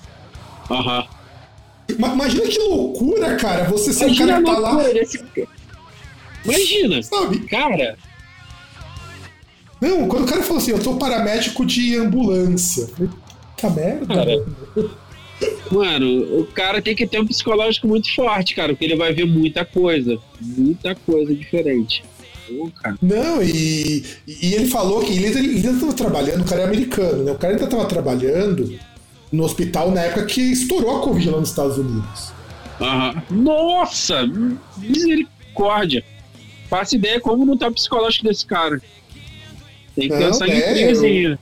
[0.70, 1.00] Aham.
[1.00, 1.98] Uhum.
[2.14, 4.84] Imagina que loucura, cara, você ser o cara que tá lá.
[4.84, 5.24] Desse...
[6.46, 7.40] Imagina, sabe?
[7.48, 7.98] Cara.
[9.82, 12.88] Não, quando o cara falou assim, eu sou paramédico de ambulância.
[12.96, 14.06] Puta merda.
[14.06, 14.46] Cara,
[15.72, 19.26] mano, o cara tem que ter um psicológico muito forte, cara, porque ele vai ver
[19.26, 20.18] muita coisa.
[20.42, 22.04] Muita coisa diferente.
[23.02, 27.24] Não, e, e ele falou que ele, ele ainda estava trabalhando, o cara é americano,
[27.24, 27.32] né?
[27.32, 28.80] O cara ainda estava trabalhando
[29.32, 32.32] no hospital na época que estourou a Covid lá nos Estados Unidos.
[32.80, 33.24] Aham.
[33.30, 34.26] Nossa!
[34.78, 36.04] Misericórdia!
[36.70, 38.82] Faça ideia como não tá o psicológico desse cara.
[39.96, 41.38] Tem que não, pensar é, em eu...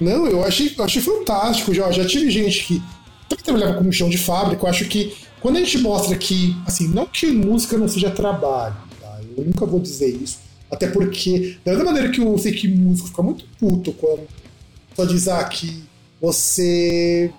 [0.00, 1.72] Não, eu achei, achei fantástico.
[1.72, 2.82] Já, já tive gente que
[3.28, 4.64] também trabalhava como chão de fábrica.
[4.64, 8.76] Eu acho que quando a gente mostra que, assim, não que música não seja trabalho,
[9.00, 9.20] tá?
[9.36, 10.38] Eu nunca vou dizer isso.
[10.70, 14.26] Até porque, da mesma maneira que eu sei que músico fica muito puto quando
[14.94, 15.84] só diz ah, que
[16.20, 17.30] você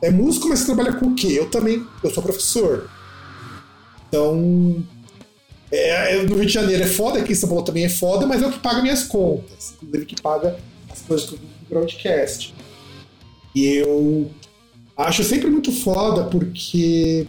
[0.00, 1.28] é músico, mas você trabalha com o quê?
[1.28, 2.88] Eu também, eu sou professor.
[4.08, 4.82] Então,
[5.70, 8.26] é, é, no Rio de Janeiro é foda, aqui em São Paulo também é foda,
[8.26, 9.74] mas é o que paga minhas contas.
[9.74, 10.58] Inclusive que paga
[10.90, 11.38] as coisas do
[11.70, 12.54] broadcast.
[13.54, 14.30] E eu
[14.96, 17.26] acho sempre muito foda porque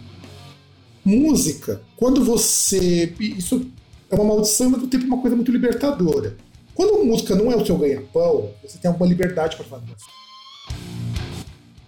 [1.04, 3.12] música, quando você.
[3.18, 3.66] Isso
[4.10, 6.36] é uma maldição, mas ao tempo uma coisa muito libertadora.
[6.74, 9.94] Quando a música não é o seu ganha-pão, você tem alguma liberdade para fazer.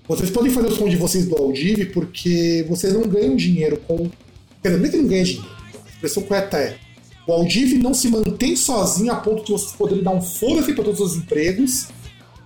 [0.07, 4.11] Vocês podem fazer o som de vocês do Audive porque vocês não ganham dinheiro com.
[4.63, 5.55] Quer dizer, é que não ganha dinheiro
[6.05, 6.77] expressão correta é:
[7.27, 10.85] o Aldiv não se mantém sozinho a ponto de vocês poderem dar um foda-se para
[10.85, 11.89] todos os empregos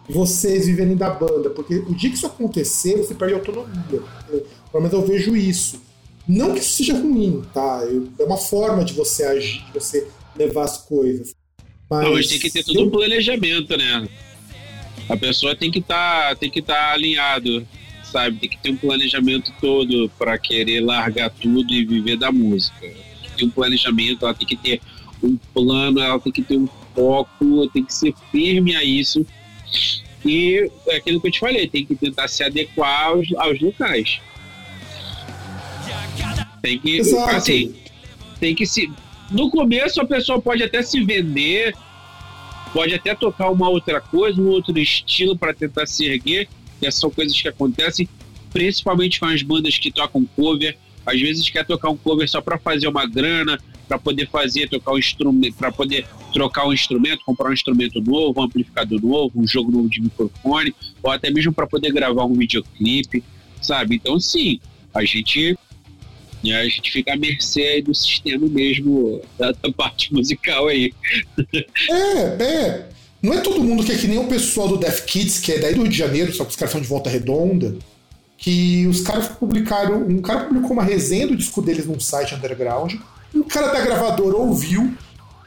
[0.09, 1.51] vocês viverem da banda.
[1.51, 4.03] Porque o dia que isso acontecer, você perde autonomia.
[4.29, 5.81] Eu, pelo menos eu vejo isso.
[6.27, 7.85] Não que isso seja ruim, tá?
[7.85, 10.07] Eu, é uma forma de você agir, de você
[10.37, 11.35] levar as coisas.
[11.91, 12.87] Mas, não, mas tem que ter todo eu...
[12.87, 14.09] um planejamento, né?
[15.09, 17.67] A pessoa tem que estar tá, tem que estar tá alinhado,
[18.05, 18.39] sabe?
[18.39, 22.87] Tem que ter um planejamento todo para querer largar tudo e viver da música
[23.39, 24.81] ter um planejamento, ela tem que ter
[25.23, 29.25] um plano, ela tem que ter um foco, tem que ser firme a isso.
[30.25, 34.21] E é aquilo que eu te falei, tem que tentar se adequar aos, aos locais.
[36.61, 37.37] Tem que, Exato.
[37.37, 37.75] assim,
[38.41, 38.91] tem que se.
[39.31, 41.75] No começo a pessoa pode até se vender,
[42.73, 46.49] pode até tocar uma outra coisa, um outro estilo para tentar se erguer,
[46.81, 48.09] que são coisas que acontecem,
[48.51, 50.77] principalmente com as bandas que tocam cover
[51.09, 54.93] às vezes quer tocar um cover só para fazer uma grana, para poder fazer, tocar
[54.93, 59.47] um instrumento, para poder trocar um instrumento, comprar um instrumento novo, um amplificador novo, um
[59.47, 63.25] jogo novo de microfone, ou até mesmo para poder gravar um videoclipe,
[63.63, 63.97] sabe?
[63.97, 64.61] Então, sim,
[64.95, 65.57] a gente
[66.45, 70.93] a gente fica à mercê do sistema mesmo, da, da parte musical aí.
[71.91, 72.89] É, é.
[73.21, 75.59] não é todo mundo que é que nem o pessoal do Death Kids, que é
[75.59, 77.77] daí do Rio de Janeiro, só que os caras são de volta redonda,
[78.39, 80.07] que os caras publicaram.
[80.07, 82.95] Um cara publicou uma resenha do disco deles num site underground.
[83.35, 84.95] Um cara da gravadora ouviu,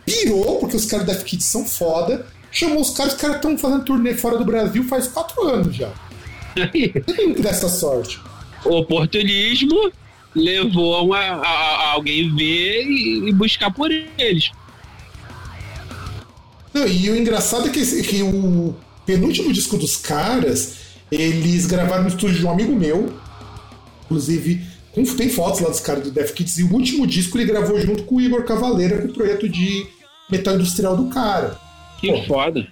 [0.05, 3.57] pirou, porque os caras do Death Kids são foda, chamou os caras, os caras estão
[3.57, 5.89] fazendo turnê fora do Brasil faz quatro anos já.
[7.15, 8.19] Tem dessa sorte.
[8.65, 9.91] O oportunismo
[10.35, 14.51] levou a, a, a alguém ver e, e, buscar por eles.
[16.73, 18.75] Não, e o engraçado é que, que o
[19.05, 23.13] penúltimo disco dos caras, eles gravaram no estúdio de um amigo meu,
[24.05, 24.65] inclusive
[25.17, 28.03] tem fotos lá dos caras do Death Kids, e o último disco ele gravou junto
[28.03, 29.87] com o Igor Cavaleira, com o projeto de
[30.29, 31.57] metal industrial do cara.
[31.99, 32.67] Que Pô, foda.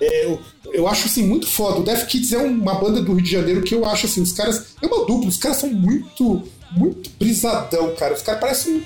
[0.00, 0.40] É, eu,
[0.72, 1.80] eu acho assim muito foda.
[1.80, 4.32] O Death Kids é uma banda do Rio de Janeiro que eu acho assim, os
[4.32, 4.74] caras.
[4.80, 8.14] É uma dupla, os caras são muito, muito brisadão, cara.
[8.14, 8.82] Os caras parecem.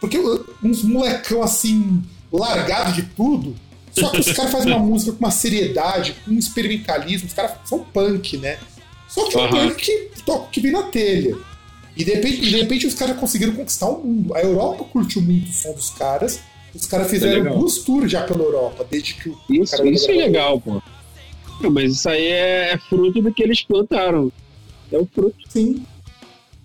[0.00, 0.18] Porque
[0.62, 3.54] uns molecão assim, largado de tudo.
[3.92, 7.28] Só que os caras fazem uma música com uma seriedade, com um experimentalismo.
[7.28, 8.58] Os caras são punk, né?
[9.08, 9.44] Só que uhum.
[9.44, 10.10] um punk que,
[10.52, 11.36] que vem na telha.
[11.96, 14.34] E de repente, de repente os caras conseguiram conquistar o mundo.
[14.34, 16.40] A Europa curtiu muito o som dos caras.
[16.74, 19.36] Os caras fizeram é duas tours já pela Europa, desde que o.
[19.48, 20.80] Isso, isso é legal, pô.
[21.60, 24.32] Não, mas isso aí é, é, fruto do que eles plantaram.
[24.90, 25.36] É o fruto.
[25.48, 25.84] Sim.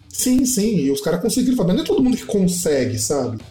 [0.07, 0.77] Sim, sim.
[0.77, 1.73] E os caras conseguiram fazer.
[1.73, 3.41] Não é todo mundo que consegue, sabe?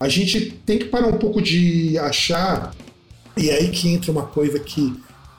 [0.00, 2.74] A gente tem que parar um pouco de achar.
[3.38, 4.94] E é aí que entra uma coisa que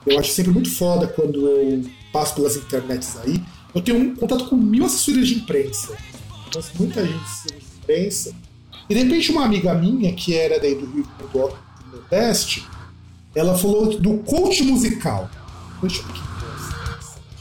[0.06, 3.40] eu acho sempre muito foda quando eu passo pelas internets aí.
[3.74, 5.96] Eu tenho um contato com mil assessorias de imprensa.
[6.50, 8.34] Conheço muita gente de imprensa
[8.90, 11.54] e de repente uma amiga minha, que era daí do Rio do
[11.92, 12.66] Nordeste,
[13.36, 15.30] ela falou do coach musical.
[15.80, 16.02] Deixa,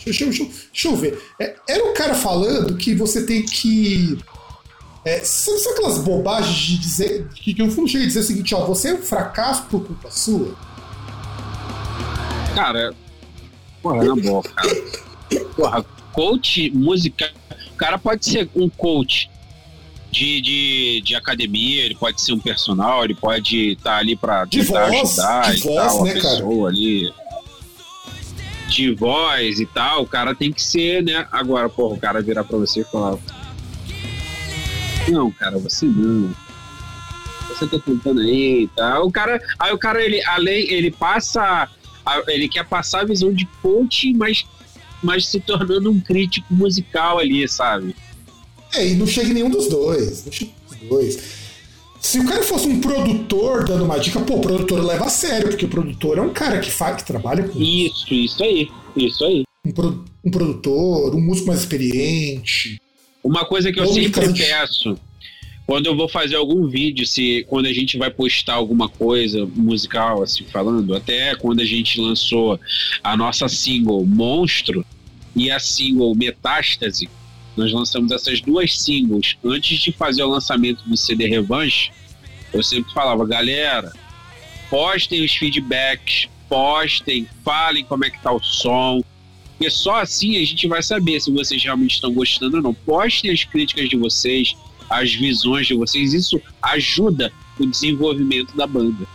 [0.06, 1.20] deixa, deixa, deixa eu ver.
[1.40, 4.20] É, era o cara falando que você tem que.
[5.06, 7.28] É, sabe, sabe aquelas bobagens de dizer.
[7.30, 9.86] Que, que no fundo chega a dizer o seguinte: ó, você é um fracasso por
[9.86, 10.56] culpa sua?
[12.54, 12.94] Cara,
[13.82, 14.84] porra, na boa, cara.
[15.56, 17.30] Porra, coach musical.
[17.74, 19.30] O cara pode ser um coach
[20.12, 24.46] de, de, de academia, ele pode ser um personal, ele pode estar tá ali para
[24.48, 26.68] tentar voz, ajudar e voz, tal, né, pessoa cara?
[26.68, 27.14] ali.
[28.68, 31.28] De voz e tal, o cara tem que ser, né?
[31.32, 33.18] Agora, porra, o cara virar pra você e falar.
[35.10, 36.34] Não, cara, você não.
[37.48, 39.08] Você tá tentando aí e tal.
[39.08, 39.42] O cara.
[39.58, 41.68] Aí o cara, ele, além, ele passa.
[42.28, 44.46] Ele quer passar a visão de coach, mas,
[45.04, 47.96] mas se tornando um crítico musical ali, sabe?
[48.74, 50.26] É, e não chega nenhum dos dois.
[50.26, 51.40] Não chega dos dois.
[52.00, 55.50] Se o cara fosse um produtor dando uma dica, pô, o produtor leva a sério,
[55.50, 57.60] porque o produtor é um cara que faz, que trabalha com.
[57.60, 58.72] Isso, isso aí.
[58.96, 59.44] Isso aí.
[59.66, 62.80] Um, pro, um produtor, um músico mais experiente.
[63.24, 64.98] Uma coisa que eu sempre peço,
[65.70, 70.24] quando eu vou fazer algum vídeo, se quando a gente vai postar alguma coisa musical,
[70.24, 72.60] assim, falando, até quando a gente lançou
[73.04, 74.84] a nossa single Monstro
[75.36, 77.08] e a single Metástase,
[77.56, 81.92] nós lançamos essas duas singles antes de fazer o lançamento do CD Revanche.
[82.54, 83.94] Eu sempre falava, galera,
[84.70, 89.04] postem os feedbacks, postem, falem como é que tá o som.
[89.60, 92.74] Porque só assim a gente vai saber se vocês realmente estão gostando ou não.
[92.74, 94.56] Postem as críticas de vocês,
[94.90, 96.14] as visões de vocês.
[96.14, 97.30] Isso ajuda
[97.60, 99.06] o desenvolvimento da banda.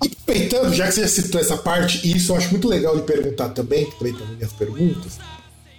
[0.00, 3.02] Aproveitando, já que você já citou essa parte, e isso eu acho muito legal de
[3.02, 5.20] perguntar também, que também minhas perguntas.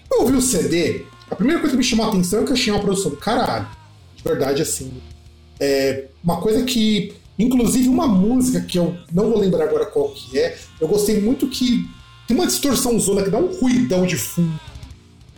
[0.10, 2.56] Eu ouvi o CD, a primeira coisa que me chamou a atenção é que eu
[2.56, 3.68] achei uma produção do caralho.
[4.16, 4.94] De verdade, assim.
[5.60, 7.14] É uma coisa que.
[7.38, 11.50] Inclusive, uma música que eu não vou lembrar agora qual que é, eu gostei muito
[11.50, 11.86] que
[12.28, 14.60] tem uma distorção zona que dá um ruidão de fundo.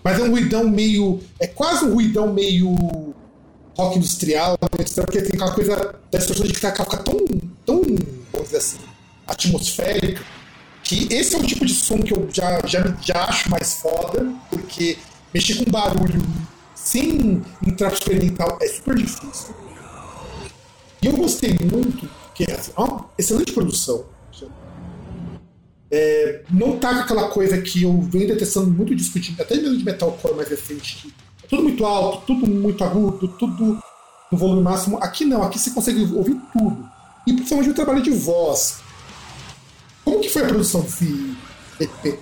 [0.04, 1.20] Mas é um ruidão meio.
[1.40, 3.14] É quase um ruidão meio
[3.78, 7.18] rock industrial, porque tem aquela coisa da distorção de que tá, fica tão,
[7.66, 7.82] tão,
[8.32, 8.78] vamos dizer assim,
[9.28, 10.24] atmosférica,
[10.84, 14.34] que esse é o tipo de som que eu já, já, já acho mais foda,
[14.50, 14.98] porque
[15.34, 16.22] mexer com barulho
[16.74, 19.54] sem entrar experimental é super difícil.
[21.02, 24.06] E eu gostei muito, que é ó, excelente produção.
[25.90, 30.36] É, não com aquela coisa que eu venho detestando muito discutindo, até mesmo de metalcore
[30.36, 31.14] mais recente, que
[31.46, 33.82] é tudo muito alto, tudo muito agudo, tudo
[34.32, 34.98] no volume máximo.
[34.98, 36.90] Aqui não, aqui você consegue ouvir tudo.
[37.26, 38.80] E principalmente o trabalho de voz.
[40.04, 41.36] Como que foi a produção desse
[41.80, 42.20] EP?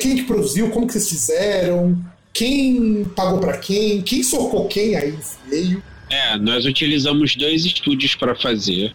[0.00, 0.70] Quem que produziu?
[0.70, 1.96] Como que vocês fizeram?
[2.38, 5.82] quem pagou para quem, quem socou quem aí no meio.
[6.08, 8.94] É, nós utilizamos dois estúdios para fazer.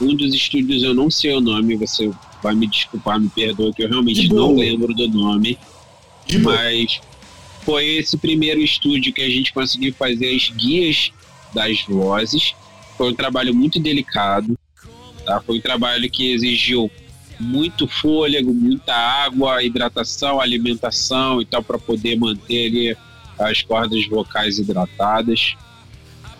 [0.00, 2.10] Um dos estúdios eu não sei o nome, você
[2.42, 5.58] vai me desculpar, me perdoa, que eu realmente não lembro do nome.
[6.26, 7.00] De mas
[7.62, 11.12] foi esse primeiro estúdio que a gente conseguiu fazer as guias
[11.54, 12.54] das vozes.
[12.96, 14.58] Foi um trabalho muito delicado.
[15.24, 15.40] Tá?
[15.40, 16.90] Foi um trabalho que exigiu
[17.38, 22.96] muito fôlego, muita água, hidratação, alimentação e tal, para poder manter ali
[23.38, 25.54] as cordas vocais hidratadas.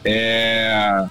[0.05, 1.07] É,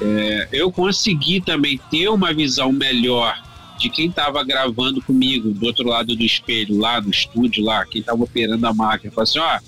[0.00, 3.42] é, eu consegui também ter uma visão melhor
[3.78, 8.00] de quem estava gravando comigo do outro lado do espelho, lá no estúdio, lá, quem
[8.00, 9.12] estava operando a máquina.
[9.12, 9.58] Falei assim: ó,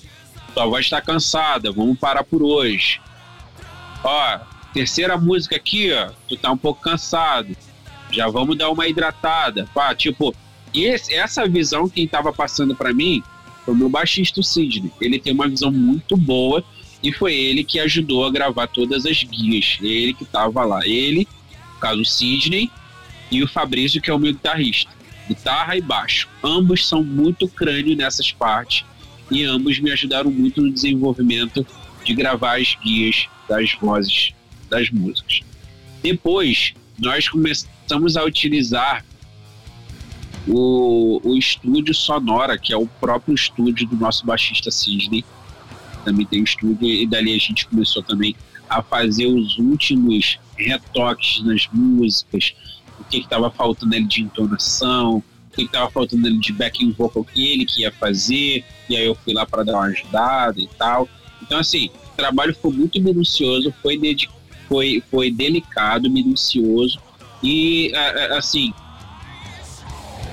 [0.54, 3.00] tua voz está cansada, vamos parar por hoje.
[4.02, 4.38] Ó,
[4.72, 7.56] terceira música aqui, ó, tu tá um pouco cansado,
[8.10, 9.68] já vamos dar uma hidratada.
[9.72, 10.34] Pá, tipo,
[10.74, 13.22] esse, essa visão quem estava passando para mim
[13.64, 14.92] foi o meu baixista, o Sidney.
[15.00, 16.64] Ele tem uma visão muito boa
[17.02, 19.78] e foi ele que ajudou a gravar todas as guias.
[19.80, 20.86] Ele que estava lá.
[20.86, 21.26] Ele,
[21.74, 22.70] no caso, o Sidney
[23.30, 24.90] e o Fabrício, que é o meu guitarrista.
[25.28, 26.28] Guitarra e baixo.
[26.42, 28.84] Ambos são muito crânio nessas partes
[29.30, 31.64] e ambos me ajudaram muito no desenvolvimento
[32.04, 34.32] de gravar as guias das vozes
[34.68, 35.40] das músicas.
[36.02, 39.04] Depois, nós começamos a utilizar
[40.48, 45.24] o, o estúdio Sonora, que é o próprio estúdio do nosso baixista Sidney.
[46.04, 48.34] Também tem o estúdio, e dali a gente começou também
[48.68, 52.54] a fazer os últimos retoques nas músicas,
[52.98, 57.24] o que estava faltando ali de entonação, o que estava faltando ali de backing vocal
[57.24, 60.68] que ele que ia fazer, e aí eu fui lá para dar uma ajudada e
[60.78, 61.08] tal.
[61.42, 63.98] Então, assim, o trabalho foi muito minucioso, foi,
[64.68, 67.00] foi, foi delicado, minucioso,
[67.42, 67.92] e,
[68.36, 68.72] assim,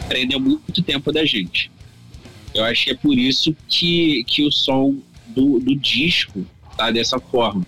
[0.08, 1.72] prendeu muito tempo da gente.
[2.54, 4.98] Eu acho que é por isso que, que o som
[5.38, 6.44] do, do disco
[6.76, 7.66] tá dessa forma.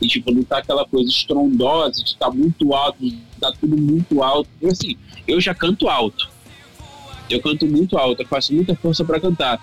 [0.00, 2.98] E, tipo, não tá aquela coisa estrondosa de tá muito alto,
[3.38, 4.48] tá tudo muito alto.
[4.60, 4.96] Eu, assim,
[5.28, 6.30] eu já canto alto.
[7.28, 9.60] Eu canto muito alto, eu faço muita força para cantar.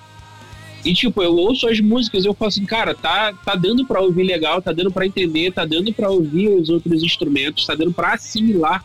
[0.86, 4.02] E, tipo, eu ouço as músicas e eu falo assim, cara, tá, tá dando para
[4.02, 7.94] ouvir legal, tá dando para entender, tá dando para ouvir os outros instrumentos, tá dando
[7.94, 8.84] para assimilar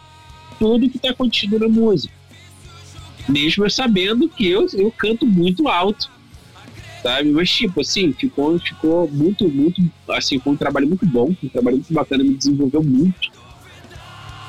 [0.59, 2.13] tudo que tá contido na música.
[3.29, 6.11] Mesmo eu sabendo que eu, eu canto muito alto,
[7.07, 7.31] sabe?
[7.31, 11.77] Mas, tipo, assim, ficou, ficou muito, muito, assim, foi um trabalho muito bom, um trabalho
[11.77, 13.31] muito bacana, me desenvolveu muito,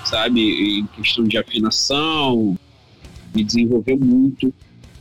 [0.03, 0.80] sabe?
[0.80, 2.58] Em questão de afinação,
[3.36, 4.51] me desenvolveu muito.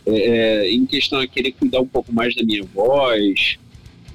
[0.04, 3.56] É, é em questão a querer cuidar um pouco mais da minha voz.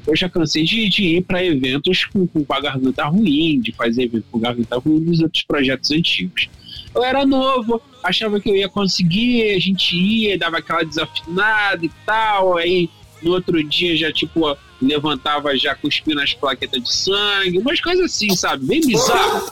[0.05, 4.03] Eu já cansei de, de ir para eventos com, com a garganta ruim, de fazer
[4.03, 6.47] evento com garganta ruim dos outros projetos antigos.
[6.93, 11.91] Eu era novo, achava que eu ia conseguir, a gente ia, dava aquela desafinada e
[12.05, 12.87] tal, aí
[13.21, 18.35] no outro dia já, tipo, levantava já cuspindo as plaquetas de sangue, umas coisas assim,
[18.35, 18.65] sabe?
[18.65, 19.51] Bem bizarro.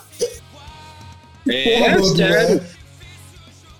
[1.48, 2.64] É, Porra, sério.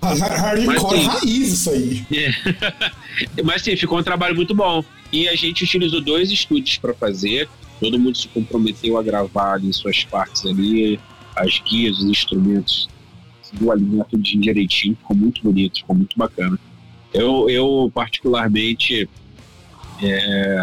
[0.02, 2.06] Hardcore raiz isso aí.
[2.12, 3.42] É.
[3.44, 4.84] Mas sim, ficou um trabalho muito bom.
[5.12, 7.48] E a gente utilizou dois estúdios para fazer.
[7.78, 10.98] Todo mundo se comprometeu a gravar ali suas partes ali,
[11.36, 12.88] as guias, os instrumentos
[13.50, 16.58] conseguiu alinhar tudo direitinho, ficou muito bonito, ficou muito bacana.
[17.12, 19.08] Eu, eu particularmente,
[20.02, 20.62] é,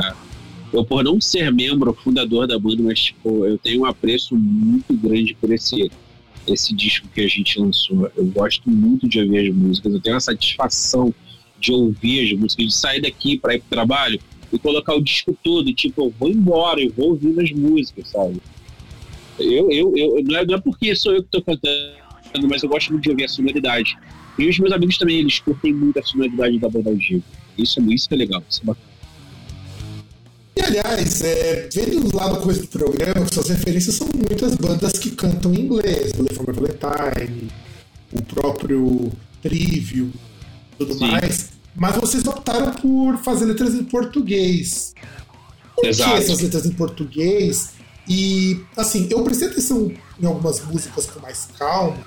[0.74, 4.94] eu por não ser membro fundador da banda, mas tipo, eu tenho um apreço muito
[4.94, 5.92] grande por esse
[6.46, 8.10] esse disco que a gente lançou.
[8.16, 11.14] Eu gosto muito de ouvir as músicas, eu tenho a satisfação
[11.60, 14.18] de ouvir as músicas, de sair daqui para ir pro trabalho
[14.54, 18.38] e colocar o disco todo, tipo, eu vou embora, eu vou ouvindo as músicas, sabe?
[19.38, 21.98] Eu, eu, eu, não, é, não é porque sou eu que tô cantando
[22.48, 23.98] mas eu gosto muito de ouvir a sonoridade.
[24.38, 27.24] E os meus amigos também, eles curtem muito a sonoridade da banda ao vivo.
[27.58, 28.97] Isso, isso é legal, isso é bacana.
[30.58, 35.12] E aliás, é, vendo lá no começo do programa, suas referências são muitas bandas que
[35.12, 37.52] cantam em inglês, o For Valentine,
[38.12, 39.12] o próprio
[39.44, 40.12] Trivium,
[40.80, 41.12] tudo Sim.
[41.12, 41.50] mais.
[41.76, 44.96] Mas vocês optaram por fazer letras em português.
[45.76, 46.10] Por Exato.
[46.10, 47.74] que essas letras em português?
[48.10, 52.04] E, assim, eu prestei atenção em algumas músicas com mais calma,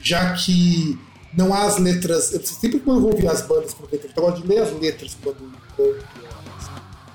[0.00, 0.98] já que
[1.36, 2.32] não há as letras.
[2.32, 4.72] Eu sempre quando eu vou ouvir as bandas com letra, eu gosto de ler as
[4.80, 5.52] letras quando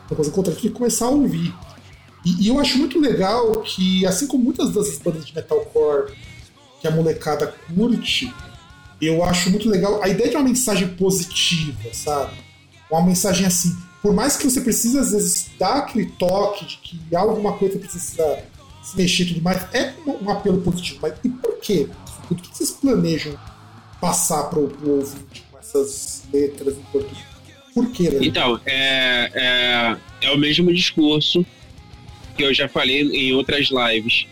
[0.10, 1.54] eu coisa contra aqui começar a ouvir.
[2.24, 6.14] E, e, eu acho muito legal que, assim como muitas dessas bandas de metalcore
[6.82, 8.34] que a molecada curte,
[9.02, 12.34] eu acho muito legal a ideia de uma mensagem positiva, sabe?
[12.90, 13.76] Uma mensagem assim.
[14.02, 18.44] Por mais que você precise, às vezes, dar aquele toque de que alguma coisa precisa
[18.84, 21.00] se mexer e tudo mais, é um, um apelo positivo.
[21.02, 21.90] Mas e por quê?
[22.30, 23.38] O que vocês planejam
[24.00, 27.35] passar para o ouvinte com essas letras em português?
[27.76, 28.10] Por quê?
[28.10, 28.20] Né?
[28.22, 29.30] Então, é,
[30.22, 31.46] é, é o mesmo discurso
[32.38, 34.26] que eu já falei em outras lives.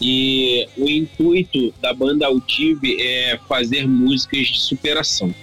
[0.00, 5.34] E o intuito da banda Altive é fazer músicas de superação.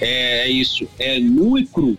[0.00, 1.98] É, é isso, é nu e cru.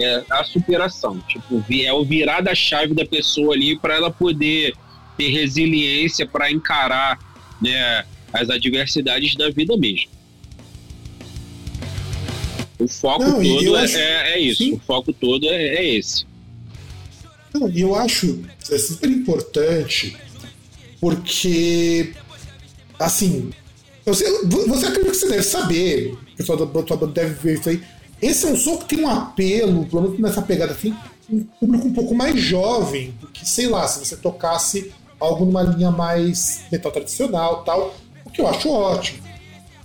[0.00, 1.20] É a superação.
[1.28, 4.74] Tipo, é o virar da chave da pessoa ali para ela poder
[5.16, 7.16] ter resiliência para encarar
[7.62, 10.19] né, as adversidades da vida mesmo.
[12.80, 13.96] O foco não, todo é, acho...
[13.96, 14.64] é, é, isso.
[14.64, 14.72] Sim.
[14.72, 16.24] O foco todo é, é esse.
[17.52, 20.16] Não, eu acho é super importante
[21.00, 22.12] porque,
[22.98, 23.50] assim,
[24.04, 27.68] você, você acredita que você deve saber, o pessoal da tua banda deve ver isso
[27.68, 27.82] aí.
[28.20, 30.94] Esse é um som que tem um apelo, pelo menos nessa pegada assim,
[31.28, 35.62] um público um pouco mais jovem do que, sei lá, se você tocasse algo numa
[35.62, 39.29] linha mais metal tradicional tal, o que eu acho ótimo.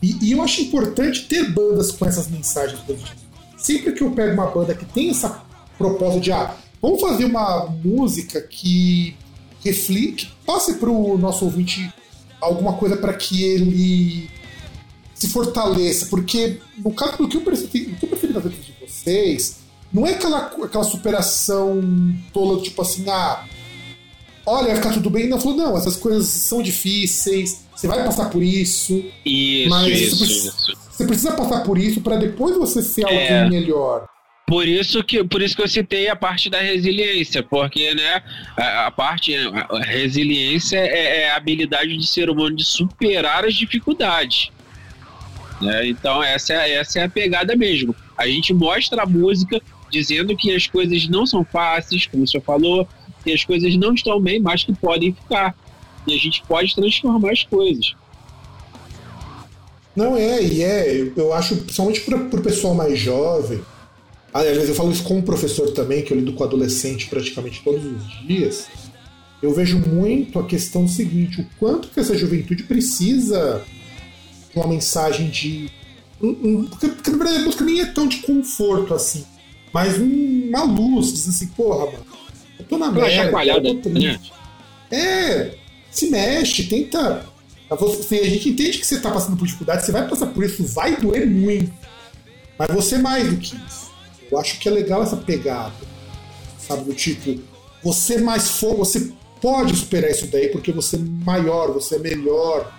[0.01, 3.25] E, e eu acho importante ter bandas com essas mensagens positivas.
[3.57, 5.43] Sempre que eu pego uma banda que tem essa
[5.77, 9.15] proposta de, ah, vamos fazer uma música que
[9.63, 11.91] reflete, que passe para o nosso ouvinte
[12.39, 14.29] alguma coisa para que ele
[15.15, 18.73] se fortaleça, porque no caso do que eu percebi, do que percebi nas letras de
[18.85, 19.57] vocês,
[19.91, 21.81] não é aquela, aquela superação
[22.33, 23.45] tola, tipo assim, ah,
[24.45, 25.27] olha, vai ficar tudo bem.
[25.27, 29.03] Não, falou, não, essas coisas são difíceis, você vai passar por isso.
[29.25, 30.77] Isso, mas isso, você, precisa, isso.
[30.91, 33.49] você precisa passar por isso para depois você ser alguém é.
[33.49, 34.07] melhor.
[34.47, 38.21] Por isso que por isso que eu citei a parte da resiliência, porque né,
[38.55, 43.55] a, a parte a resiliência é, é, a habilidade de ser humano de superar as
[43.55, 44.51] dificuldades.
[45.59, 45.87] Né?
[45.87, 47.95] Então essa é, essa é a pegada mesmo.
[48.15, 52.43] A gente mostra a música dizendo que as coisas não são fáceis, como o senhor
[52.43, 52.87] falou,
[53.25, 55.57] que as coisas não estão bem, mas que podem ficar.
[56.07, 57.95] E a gente pode transformar as coisas.
[59.95, 63.61] Não é, e é, eu acho, principalmente para o pessoal mais jovem,
[64.33, 67.83] aliás, eu falo isso com um professor também, que eu lido com adolescente praticamente todos
[67.83, 68.67] os dias,
[69.41, 73.63] eu vejo muito a questão seguinte, o quanto que essa juventude precisa
[74.51, 75.69] de uma mensagem de.
[76.21, 79.25] Um, um, porque, porque na verdade a música nem é tão de conforto assim,
[79.73, 82.05] mas uma luz, assim, porra, mano,
[82.63, 83.99] tô na eu tô triste.
[84.01, 84.19] Né?
[84.91, 85.55] É,
[85.91, 87.25] se mexe, tenta.
[87.69, 90.63] Você, a gente entende que você tá passando por dificuldade, você vai passar por isso,
[90.67, 91.71] vai doer muito.
[92.57, 93.91] Mas você é mais do que isso.
[94.31, 95.73] Eu acho que é legal essa pegada.
[96.59, 97.41] Sabe, do tipo,
[97.83, 102.71] você mais for, você pode superar isso daí porque você é maior, você é melhor,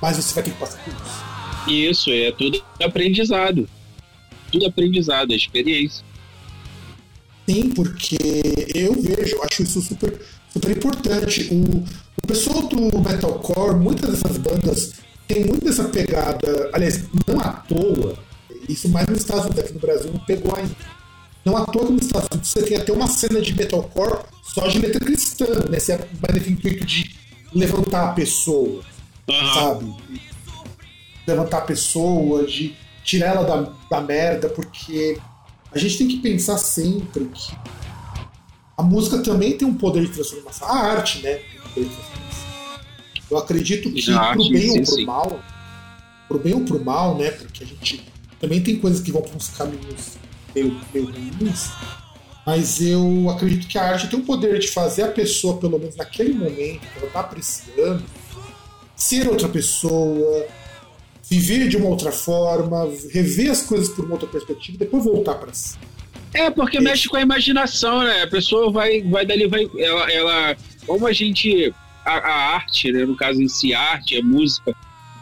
[0.00, 1.32] mas você vai ter que passar por isso.
[1.68, 3.68] Isso, é tudo aprendizado.
[4.50, 6.04] Tudo aprendizado, é experiência.
[7.48, 8.16] Sim, porque
[8.74, 10.20] eu vejo, acho isso super,
[10.52, 11.48] super importante.
[11.52, 11.84] O,
[12.22, 14.92] o pessoal do metalcore, muitas dessas bandas
[15.26, 18.16] tem muito essa pegada, aliás, não à toa,
[18.68, 20.76] isso mais nos Estados Unidos, aqui no Brasil não pegou ainda.
[21.44, 24.66] Não à toa que nos Estados Unidos você tem até uma cena de metalcore só
[24.68, 25.80] de letra cristã, né?
[25.80, 27.16] Você é mais intuito de
[27.52, 28.82] levantar a pessoa,
[29.28, 29.54] uhum.
[29.54, 29.94] sabe?
[31.26, 35.18] Levantar a pessoa, de tirar ela da, da merda, porque
[35.74, 37.56] a gente tem que pensar sempre que
[38.76, 40.68] a música também tem um poder de transformação.
[40.68, 41.40] A arte, né?
[43.30, 45.04] Eu acredito que pro bem sim, ou pro sim.
[45.04, 45.40] mal,
[46.28, 47.30] pro bem ou pro mal, né?
[47.30, 48.04] Porque a gente
[48.40, 50.18] também tem coisas que vão para uns caminhos
[50.54, 51.70] meio, meio ruins,
[52.44, 55.96] mas eu acredito que a arte tem o poder de fazer a pessoa, pelo menos
[55.96, 58.02] naquele momento, que ela está apreciando,
[58.96, 60.46] ser outra pessoa,
[61.32, 65.36] viver de uma outra forma, rever as coisas por uma outra perspectiva e depois voltar
[65.36, 65.78] para si.
[66.34, 66.80] É, porque é.
[66.80, 68.22] mexe com a imaginação, né?
[68.22, 69.66] A pessoa vai, vai dali, vai.
[69.78, 70.56] Ela, ela
[70.86, 71.72] como a gente.
[72.04, 73.06] A, a arte, né?
[73.06, 74.74] No caso em si, a arte, a música,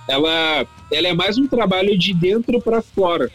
[0.09, 3.31] ela, ela é mais um trabalho de dentro para fora.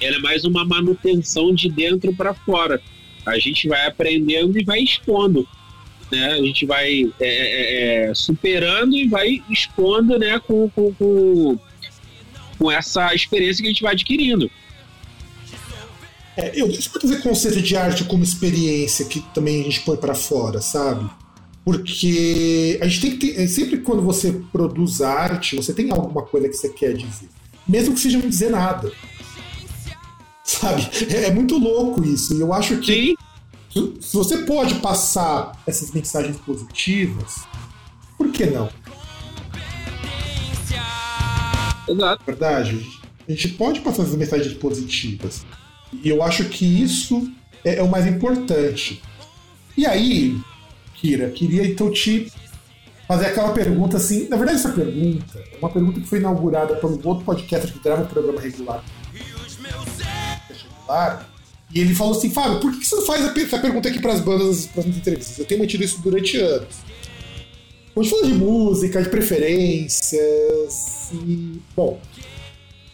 [0.00, 2.80] Ela é mais uma manutenção de dentro para fora.
[3.24, 5.46] A gente vai aprendendo e vai expondo.
[6.10, 6.32] Né?
[6.32, 10.38] A gente vai é, é, é, superando e vai expondo né?
[10.38, 11.58] com, com, com,
[12.58, 14.50] com essa experiência que a gente vai adquirindo.
[16.36, 20.14] É, eu eu trazer conceito de arte como experiência que também a gente põe para
[20.14, 21.08] fora, sabe?
[21.64, 26.48] Porque a gente tem que ter, sempre quando você produz arte, você tem alguma coisa
[26.48, 27.28] que você quer dizer,
[27.66, 28.92] mesmo que seja não dizer nada.
[30.44, 30.88] Sabe?
[31.10, 32.36] É, é muito louco isso.
[32.36, 33.16] E eu acho que
[33.72, 33.94] Sim.
[34.00, 37.40] se você pode passar essas mensagens positivas,
[38.16, 38.70] por que não?
[41.88, 42.22] Exato.
[42.24, 42.86] Verdade.
[43.28, 45.44] A gente pode passar essas mensagens positivas.
[45.92, 47.30] E eu acho que isso
[47.64, 49.02] é, é o mais importante.
[49.76, 50.38] E aí,
[50.94, 52.32] Kira, queria então te
[53.06, 54.28] fazer aquela pergunta assim.
[54.28, 58.02] Na verdade, essa pergunta é uma pergunta que foi inaugurada um outro podcast que grava
[58.02, 58.84] um programa regular.
[61.74, 64.20] E ele falou assim: Fábio, por que você não faz essa pergunta aqui para as
[64.20, 65.38] bandas nas entrevistas?
[65.38, 66.85] Eu tenho mantido isso durante anos.
[67.96, 70.20] A gente de música, de preferências.
[71.12, 71.98] E, bom,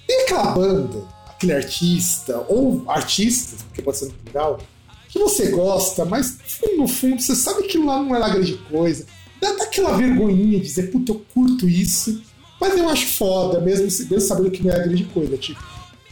[0.07, 4.61] tem aquela banda, aquele artista, ou artistas, porque pode ser no plural,
[5.09, 6.39] que você gosta, mas
[6.77, 9.05] no fundo você sabe que lá não é lá grande coisa.
[9.41, 12.23] Dá, dá aquela vergonhinha de dizer, puta, eu curto isso,
[12.61, 15.37] mas eu acho foda, mesmo, mesmo sabendo que não é grande coisa.
[15.37, 15.61] Tipo,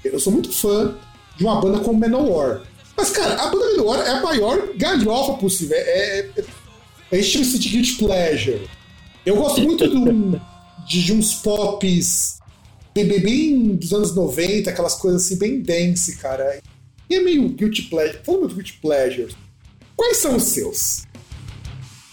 [0.02, 0.96] eu sou muito fã,
[1.36, 2.62] de uma banda como Manowar.
[2.96, 5.76] Mas, cara, a banda Manowar é a maior galhofa possível.
[5.76, 6.44] É, é,
[7.12, 8.79] é estilo de Guilty Pleasure.
[9.24, 10.40] Eu gosto muito do,
[10.86, 12.40] de, de uns pops
[12.94, 16.60] bem, bem dos anos 90, aquelas coisas assim, bem dance, cara.
[17.08, 18.18] E é meio Guilty Pleasure.
[18.24, 19.34] Falando do Guilty Pleasure,
[19.96, 21.04] quais são os seus?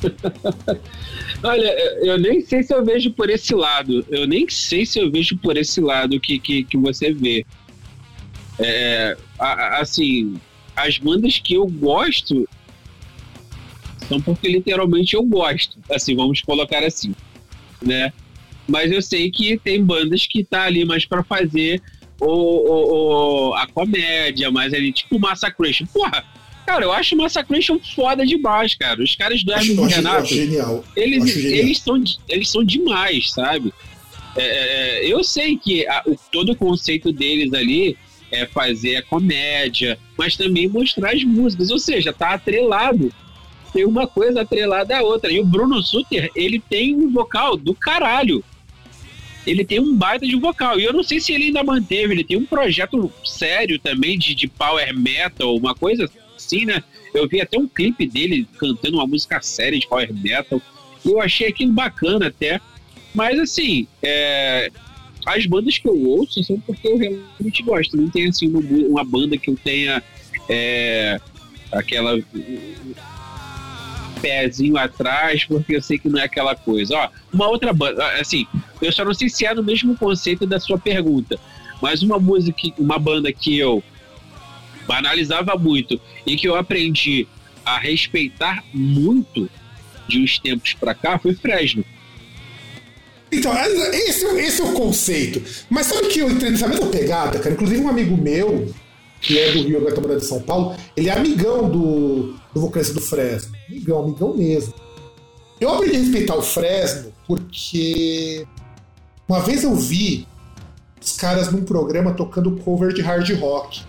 [1.44, 1.68] Olha,
[2.06, 4.06] eu nem sei se eu vejo por esse lado.
[4.10, 7.46] Eu nem sei se eu vejo por esse lado que, que, que você vê.
[8.60, 10.40] É, assim,
[10.76, 12.48] as bandas que eu gosto
[14.08, 15.78] são porque literalmente eu gosto.
[15.90, 17.14] Assim, vamos colocar assim,
[17.82, 18.12] né?
[18.68, 21.82] Mas eu sei que tem bandas que tá ali mais para fazer
[22.20, 25.86] o, o, a comédia, mas ali, tipo Massacration.
[25.86, 26.24] Porra,
[26.68, 29.02] Cara, eu acho Massacration foda demais, cara.
[29.02, 30.28] Os caras do Hermes e Renato.
[30.28, 30.84] Genial.
[30.98, 31.60] Eles, genial.
[31.60, 33.74] eles, são, eles são demais, sabe?
[34.36, 37.98] É, é, é, eu sei que a, o, todo o conceito deles ali
[38.30, 41.72] é fazer a comédia, mas também mostrar as músicas.
[41.72, 43.14] Ou seja, tá atrelado.
[43.74, 45.32] Tem uma coisa atrelada à outra.
[45.32, 48.44] E o Bruno Suter, ele tem um vocal do caralho.
[49.46, 50.80] Ele tem um baita de vocal.
[50.80, 52.14] E eu não sei se ele ainda manteve.
[52.14, 56.84] Ele tem um projeto sério também de, de power metal, uma coisa assim né?
[57.14, 60.62] Eu vi até um clipe dele cantando uma música séria de power metal.
[61.04, 62.60] E eu achei aquilo bacana até.
[63.14, 64.70] Mas assim, é,
[65.26, 67.98] as bandas que eu ouço são porque eu realmente gosto.
[67.98, 70.04] Não tem assim uma, uma banda que eu tenha
[70.48, 71.20] é,
[71.72, 72.20] aquela
[74.20, 76.96] pezinho atrás, porque eu sei que não é aquela coisa.
[76.96, 78.46] Ó, uma outra banda, assim,
[78.82, 81.40] eu só não sei se é no mesmo conceito da sua pergunta,
[81.82, 83.84] mas uma música, uma banda que eu
[84.88, 87.28] banalizava muito e que eu aprendi
[87.66, 89.50] a respeitar muito
[90.08, 91.84] de uns tempos para cá foi Fresno.
[93.32, 93.54] Então,
[93.94, 95.44] esse, esse, é o conceito.
[95.70, 97.54] Mas sabe que eu entrei nessa mesma pegada, cara?
[97.54, 98.74] Inclusive um amigo meu,
[99.20, 102.94] que é do Rio, agora tá de São Paulo, ele é amigão do, do vocalista
[102.94, 103.57] do Fresno.
[103.70, 104.74] Amigão, amigão mesmo.
[105.60, 108.48] Eu aprendi a respeitar o Fresno porque
[109.28, 110.28] uma vez eu vi
[111.02, 113.82] os caras num programa tocando cover de hard rock.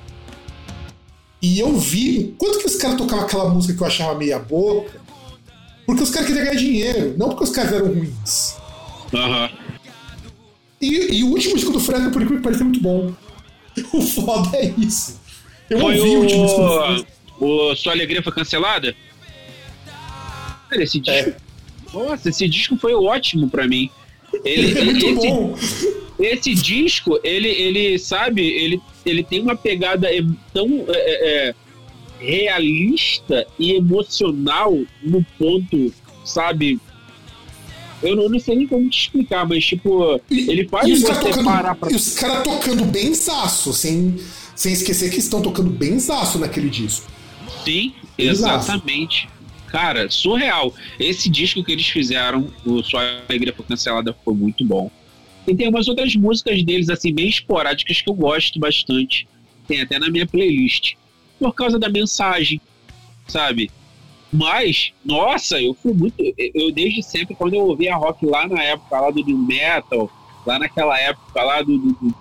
[1.40, 5.00] E eu vi quanto que os caras tocavam aquela música que eu achava meia boca,
[5.86, 8.56] porque os caras queriam ganhar dinheiro, não porque os caras eram ruins.
[9.12, 9.48] Uhum.
[10.80, 13.12] E, e, o último disco do Fresno, por enquanto, parece muito bom.
[13.92, 15.20] O foda é isso.
[15.70, 17.06] Eu foi ouvi o, o último disco do Fresno.
[17.40, 18.94] O Sua Alegria foi cancelada?
[20.72, 21.30] Esse disco.
[21.30, 21.36] É.
[21.92, 23.90] Nossa, esse disco foi ótimo pra mim.
[24.44, 25.58] Ele, é muito esse, bom.
[26.18, 30.08] Esse disco, ele, ele sabe, ele, ele tem uma pegada
[30.52, 31.54] tão é, é, é,
[32.18, 35.92] realista e emocional no ponto,
[36.24, 36.78] sabe?
[38.02, 41.44] Eu não, não, sei nem como te explicar, mas tipo, e, ele faz você tocando,
[41.44, 41.90] parar pra.
[41.90, 44.16] E os caras tocando bem zaço, sem,
[44.54, 47.06] sem esquecer que estão tocando bem zaço naquele disco.
[47.64, 49.28] Sim, exatamente.
[49.68, 50.74] Cara, surreal.
[50.98, 54.90] Esse disco que eles fizeram, o Sua Alegria Foi Cancelada, foi muito bom.
[55.46, 59.28] E tem umas outras músicas deles, assim, bem esporádicas que eu gosto bastante.
[59.66, 60.94] Tem até na minha playlist.
[61.38, 62.60] Por causa da mensagem,
[63.26, 63.70] sabe?
[64.32, 66.14] Mas, nossa, eu fui muito.
[66.36, 70.10] Eu desde sempre, quando eu ouvia rock lá na época lá do New Metal,
[70.46, 72.14] lá naquela época lá do, do, do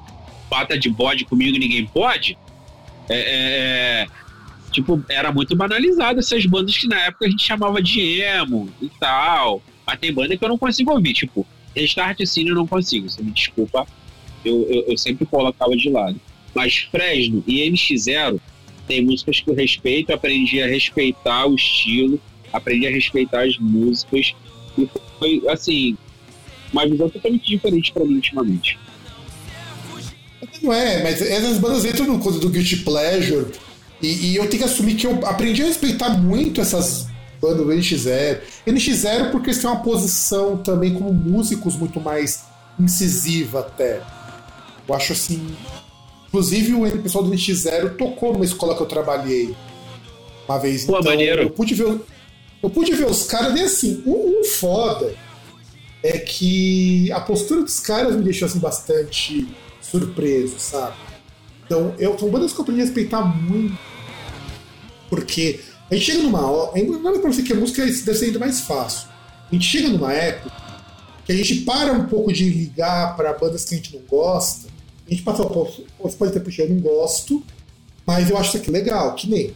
[0.49, 2.37] Pata de Bode Comigo Ninguém Pode,
[3.09, 4.07] é, é, é
[4.71, 8.89] tipo, era muito banalizado essas bandas que na época a gente chamava de emo e
[8.99, 9.61] tal.
[9.85, 11.45] Mas tem banda que eu não consigo ouvir, tipo,
[11.75, 13.87] Restart Cine eu não consigo, você me desculpa,
[14.43, 16.19] eu, eu, eu sempre colocava de lado.
[16.53, 18.39] Mas Fresno e NX0
[18.87, 22.19] tem músicas que eu respeito, aprendi a respeitar o estilo,
[22.51, 24.33] aprendi a respeitar as músicas,
[24.77, 24.89] e
[25.19, 25.97] foi, assim,
[26.71, 28.77] uma visão totalmente diferente para mim ultimamente.
[30.61, 33.51] Não é, mas essas bandas entram no coisa do Guilty Pleasure,
[34.01, 37.07] e, e, eu tenho que assumir que eu aprendi a respeitar muito essas
[37.41, 38.39] banda do NX0.
[38.65, 42.43] NX0 porque eles têm uma posição também como músicos muito mais
[42.79, 44.01] incisiva até.
[44.87, 45.55] Eu acho assim.
[46.27, 49.55] Inclusive o pessoal do NX0 tocou numa escola que eu trabalhei
[50.47, 50.85] uma vez.
[50.85, 51.43] Pô, então, maneiro.
[51.43, 51.99] Eu pude ver,
[52.61, 55.15] eu pude ver os caras e assim, um, um foda
[56.03, 59.47] é que a postura dos caras me deixou assim bastante
[59.81, 60.95] surpreso, sabe?
[61.67, 63.77] Então, eu, são bandas que eu aprendi a respeitar muito.
[65.09, 65.59] Porque
[65.91, 66.81] a gente chega numa hora.
[66.81, 69.09] Agora pra você que a música deve ser ainda mais fácil.
[69.49, 70.51] A gente chega numa época
[71.25, 74.67] que a gente para um pouco de ligar para bandas que a gente não gosta.
[75.05, 77.43] A gente passa, você pode ter puxado, eu não gosto,
[78.05, 79.53] mas eu acho isso aqui legal, que nem.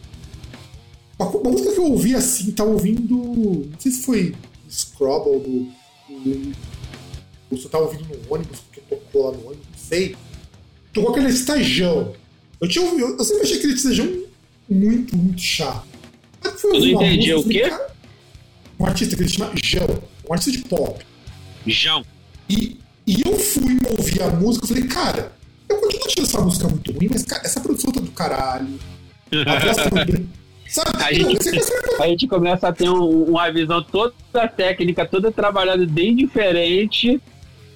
[1.18, 3.14] Uma, uma música que eu ouvi assim, tá ouvindo.
[3.14, 4.34] Não sei se foi
[4.70, 5.72] Scrabble do.
[6.08, 6.52] do
[7.50, 10.16] eu só tava ouvindo no ônibus, porque tocou lá no ônibus, não sei.
[10.92, 12.14] Tocou aquele estajão.
[12.60, 14.24] Eu, tinha, eu, eu sempre achei que eles sejam
[14.68, 15.86] muito, muito chato.
[16.44, 17.70] Eu não entendi o quê?
[18.78, 21.04] Um artista que ele chama João, um artista de pop.
[21.66, 22.04] João.
[22.48, 25.32] E, e eu fui ouvir a música e falei, cara,
[25.68, 28.78] eu continuo achando essa música muito ruim, mas cara, essa produção tá do caralho.
[29.46, 29.84] A voz tá
[30.72, 31.04] Sabe?
[31.04, 31.48] A gente,
[32.00, 34.14] a gente começa a ter um, uma visão toda
[34.56, 37.20] técnica, toda trabalhada bem diferente,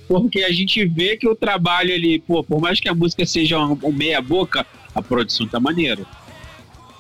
[0.09, 3.59] porque a gente vê que o trabalho ali, pô, por mais que a música seja
[3.59, 6.05] um, um meia-boca, a produção tá maneira.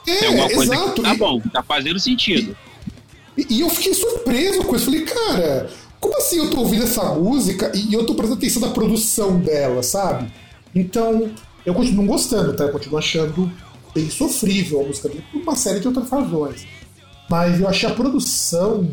[0.06, 0.92] É, Tem alguma coisa exato.
[0.92, 2.56] que tá bom, tá fazendo sentido.
[3.36, 4.84] E, e eu fiquei surpreso com isso.
[4.86, 5.70] Falei, cara,
[6.00, 9.82] como assim eu tô ouvindo essa música e eu tô prestando atenção na produção dela,
[9.82, 10.30] sabe?
[10.74, 11.30] Então,
[11.64, 12.64] eu continuo gostando, tá?
[12.64, 13.50] Eu continuo achando
[13.94, 16.66] bem sofrível a música dele por uma série de outras razões.
[17.28, 18.88] Mas eu achei a produção,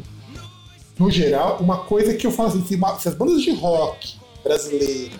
[0.97, 4.15] no geral, uma coisa que eu falo assim: se, uma, se as bandas de rock
[4.43, 5.11] brasileiras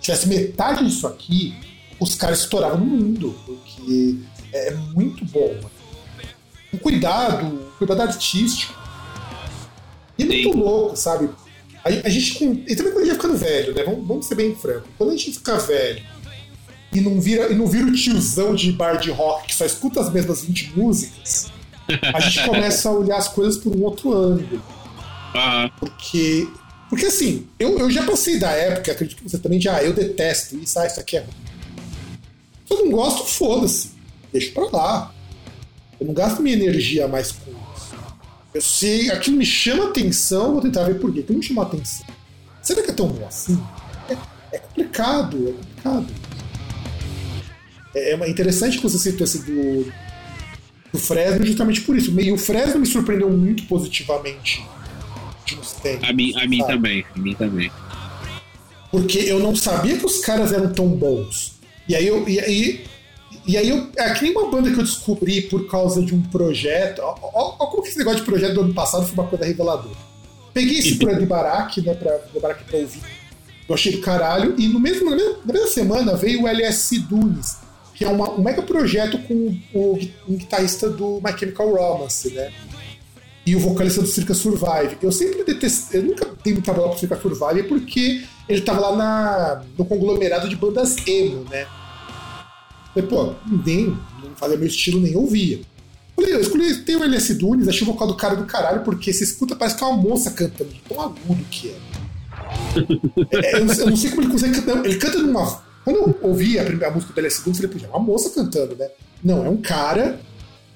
[0.00, 1.54] tivesse metade disso aqui,
[2.00, 4.16] os caras estouravam no mundo, porque
[4.52, 5.54] é muito bom.
[6.72, 8.74] Um cuidado, um cuidado artístico.
[10.18, 11.28] E é muito louco, sabe?
[11.84, 12.42] A, a gente.
[12.66, 13.82] E também quando a gente vai ficando velho, né?
[13.84, 14.88] Vamos, vamos ser bem franco.
[14.96, 16.02] Quando a gente fica velho
[16.92, 20.00] e não vira, e não vira o tiozão de bar de rock que só escuta
[20.00, 21.50] as mesmas 20 músicas,
[22.14, 24.62] a gente começa a olhar as coisas por um outro ângulo.
[25.78, 26.48] Porque.
[26.88, 30.58] Porque assim, eu, eu já passei da época, acredito que você também já, eu detesto
[30.58, 31.30] isso, ah, isso aqui é ruim.
[32.66, 33.92] Se eu não gosto, foda-se.
[34.30, 35.14] Deixa pra lá.
[35.98, 37.94] Eu não gasto minha energia mais com isso.
[38.52, 41.20] Eu sei, aquilo me chama atenção, vou tentar ver por quê.
[41.20, 42.04] Aquilo me chama atenção.
[42.60, 43.58] Será que é tão bom assim?
[44.10, 46.06] É, é complicado, é complicado.
[47.94, 49.90] É, é interessante que você citou esse do,
[50.92, 52.10] do Fresno justamente por isso.
[52.20, 54.62] E o Fresno me surpreendeu muito positivamente
[55.56, 55.76] nos.
[56.02, 57.70] A mim, a mim também, a mim também.
[58.90, 61.54] Porque eu não sabia que os caras eram tão bons.
[61.88, 62.28] E aí eu.
[62.28, 62.84] E aí,
[63.46, 63.88] e aí eu.
[63.96, 67.00] É que nem uma banda que eu descobri por causa de um projeto.
[67.02, 69.96] Ó como que esse negócio de projeto do ano passado foi uma coisa reveladora.
[70.52, 73.00] Peguei esse programa de Barack, né, pra, do Barack pra ouvir.
[73.68, 74.54] Eu achei do caralho.
[74.58, 77.62] E no mesmo, na, mesma, na mesma semana veio o LS Dunes
[78.02, 79.98] que é uma, um mega projeto com o,
[80.28, 82.52] um guitarrista do My Chemical Romance, né?
[83.44, 84.96] E o vocalista do Circa Survive.
[85.02, 88.96] Eu sempre detestei, eu nunca dei muita bola pro Circa Survive porque ele tava lá
[88.96, 91.66] na, no conglomerado de bandas emo, né?
[92.94, 93.86] Falei, pô, nem,
[94.22, 95.60] não fazia meu estilo, nem ouvia.
[96.14, 99.12] Falei, eu escolhi, tem o LS Dunes, achei o vocal do cara do caralho, porque
[99.12, 101.76] se escuta, parece que é uma moça cantando, tão agudo que é.
[103.32, 104.84] é eu, não, eu, não, sei como ele consegue cantar.
[104.84, 107.88] Ele canta numa quando eu ouvi a, primeira, música do LS eu falei, puxa, é
[107.88, 108.88] uma moça cantando, né?
[109.22, 110.20] Não, é um cara,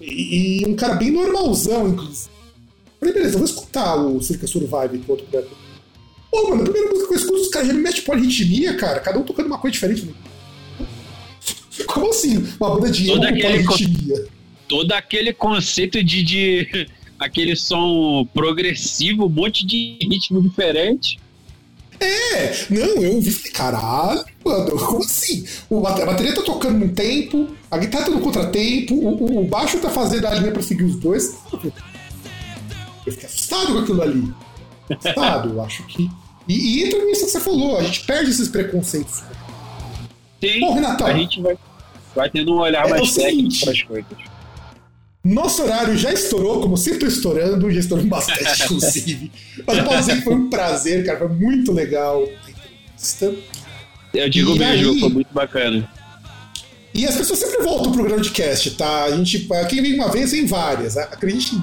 [0.00, 2.35] e, e um cara bem normalzão, inclusive.
[3.06, 5.56] Falei, beleza, eu vou escutar o Circa Survive outro projeto.
[6.30, 9.00] Pô, mano, a primeira música que eu escuto, os caras já me metem polirritmia, cara,
[9.00, 10.10] cada um tocando uma coisa diferente.
[11.86, 12.44] Como assim?
[12.58, 14.26] Uma banda de emo com polirritmia?
[14.68, 16.88] Todo aquele conceito de, de
[17.18, 21.20] aquele som progressivo, um monte de ritmo diferente.
[21.98, 25.46] É, não, eu ouvi falei, caralho, mano, como assim?
[25.70, 29.78] O, a bateria tá tocando num tempo, a guitarra tá no contratempo, o, o baixo
[29.78, 31.34] tá fazendo a linha pra seguir os dois.
[33.06, 34.34] Eu fiquei assustado com aquilo ali.
[34.90, 36.10] Assustado, eu acho que.
[36.48, 39.22] E, e entra nisso que você falou, a gente perde esses preconceitos.
[40.40, 41.56] Sim, Bom, Renatão, a gente vai,
[42.14, 44.36] vai tendo um olhar é mais técnico para as coisas.
[45.24, 49.32] Nosso horário já estourou, como sempre estourando, já estourou bastante, inclusive.
[49.66, 53.34] Mas dizer que foi um prazer, cara, foi muito legal a entrevista.
[54.14, 55.90] Eu digo e mesmo, aí, foi muito bacana.
[56.94, 59.04] E as pessoas sempre voltam pro Groundcast, tá?
[59.04, 61.60] A gente, quem vem uma vez, vem várias, acredite.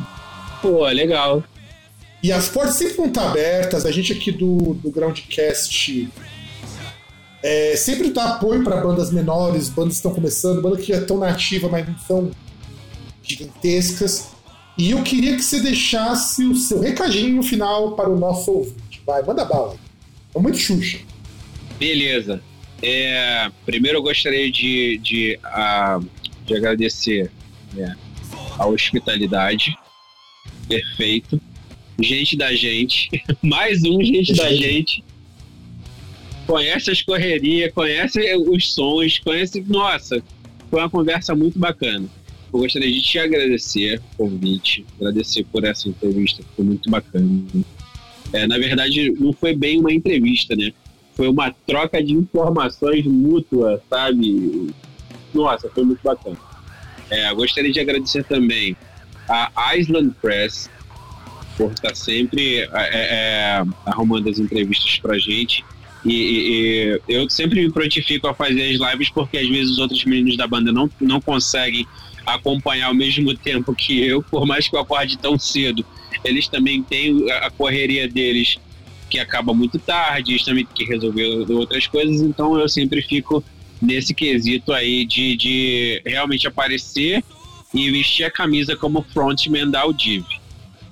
[0.64, 1.44] Pô, legal.
[2.23, 6.10] E as portas sempre vão estar abertas, a gente aqui do, do Groundcast
[7.44, 11.18] é, sempre dá apoio para bandas menores, bandas que estão começando, bandas que já estão
[11.18, 12.31] na ativa, mas não são
[13.22, 14.30] gigantescas.
[14.77, 19.02] E eu queria que você deixasse o seu recadinho no final para o nosso ouvinte.
[19.06, 19.76] Vai, manda bala.
[20.34, 20.99] É muito Xuxa.
[21.77, 22.41] Beleza.
[22.81, 26.06] É, primeiro eu gostaria de, de, uh,
[26.45, 27.30] de agradecer
[27.73, 27.98] né,
[28.57, 29.77] a hospitalidade.
[30.68, 31.41] Perfeito.
[31.99, 33.10] Gente da gente.
[33.41, 35.03] Mais um gente da gente.
[36.45, 39.64] Conhece as correrias, conhece os sons, conhece.
[39.68, 40.22] Nossa,
[40.69, 42.07] foi uma conversa muito bacana.
[42.53, 47.27] Eu gostaria de te agradecer o convite, agradecer por essa entrevista, foi muito bacana.
[48.31, 50.72] É, na verdade, não foi bem uma entrevista, né?
[51.15, 54.72] Foi uma troca de informações mútua, sabe?
[55.34, 56.38] Nossa, foi muito bacana.
[57.10, 58.76] É, gostaria de agradecer também
[59.30, 60.70] a Island Press
[61.58, 65.64] por estar sempre é, é, arrumando as entrevistas pra gente.
[66.06, 69.80] E, e, e, eu sempre me prontifico a fazer as lives porque às vezes os
[69.80, 71.88] outros meninos da banda não, não conseguem
[72.26, 75.86] acompanhar ao mesmo tempo que eu, por mais que eu acorde tão cedo.
[76.24, 78.58] Eles também têm a correria deles
[79.10, 83.44] que acaba muito tarde, eles também têm que resolver outras coisas, então eu sempre fico
[83.82, 87.24] nesse quesito aí de, de realmente aparecer
[87.74, 90.41] e vestir a camisa como frontman da Audive.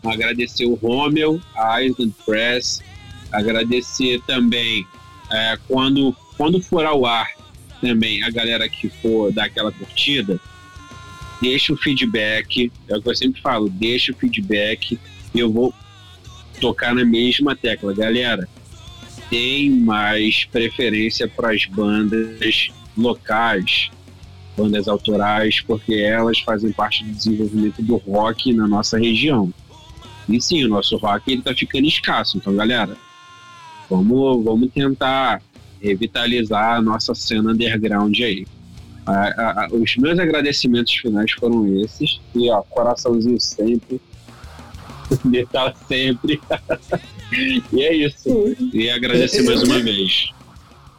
[0.04, 2.82] Agradecer o Rommel, a Island Press,
[3.32, 4.86] agradecer também
[5.30, 7.30] é, quando, quando for ao ar
[7.80, 10.40] também a galera que for dar aquela curtida,
[11.42, 15.00] deixa o feedback, é o que eu sempre falo, deixa o feedback
[15.34, 15.74] eu vou
[16.60, 17.94] tocar na mesma tecla.
[17.94, 18.48] Galera,
[19.30, 23.90] tem mais preferência para as bandas locais,
[24.58, 29.54] bandas autorais, porque elas fazem parte do desenvolvimento do rock na nossa região.
[30.30, 32.38] E sim, o nosso rock ele tá ficando escasso.
[32.38, 32.96] Então, galera,
[33.92, 35.42] Vamos, vamos tentar
[35.82, 38.48] revitalizar a nossa cena underground aí.
[39.06, 42.22] A, a, os meus agradecimentos finais foram esses.
[42.34, 44.00] E ó, coraçãozinho sempre.
[45.26, 46.40] Metal sempre.
[47.74, 48.56] e é isso.
[48.74, 50.32] E agradecer mais uma vez.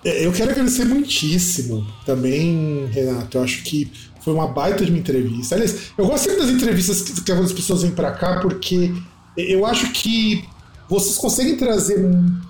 [0.04, 3.38] É, eu quero agradecer muitíssimo também, Renato.
[3.38, 5.54] Eu acho que foi uma baita de uma entrevista.
[5.54, 8.92] Aliás, eu gosto sempre das entrevistas que, que as pessoas vêm para cá, porque
[9.36, 10.44] eu acho que
[10.88, 11.98] vocês conseguem trazer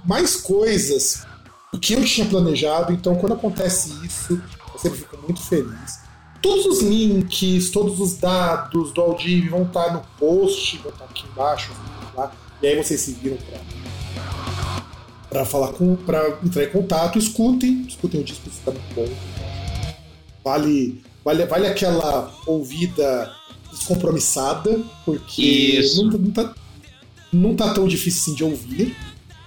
[0.04, 1.24] mais coisas
[1.72, 2.92] do que eu tinha planejado.
[2.92, 4.40] Então, quando acontece isso,
[4.72, 6.00] eu sempre fico muito feliz.
[6.40, 11.24] Todos os links, todos os dados do Audive vão estar no post, vão estar aqui
[11.30, 11.70] embaixo,
[12.16, 13.58] lá, e aí vocês se viram para
[15.32, 19.08] para falar com, para entrar em contato, escutem, escutem o disco, está muito bom.
[20.44, 23.34] Vale, vale, vale aquela ouvida
[23.70, 26.54] descompromissada, porque não, não, tá,
[27.32, 28.94] não tá tão difícil assim de ouvir.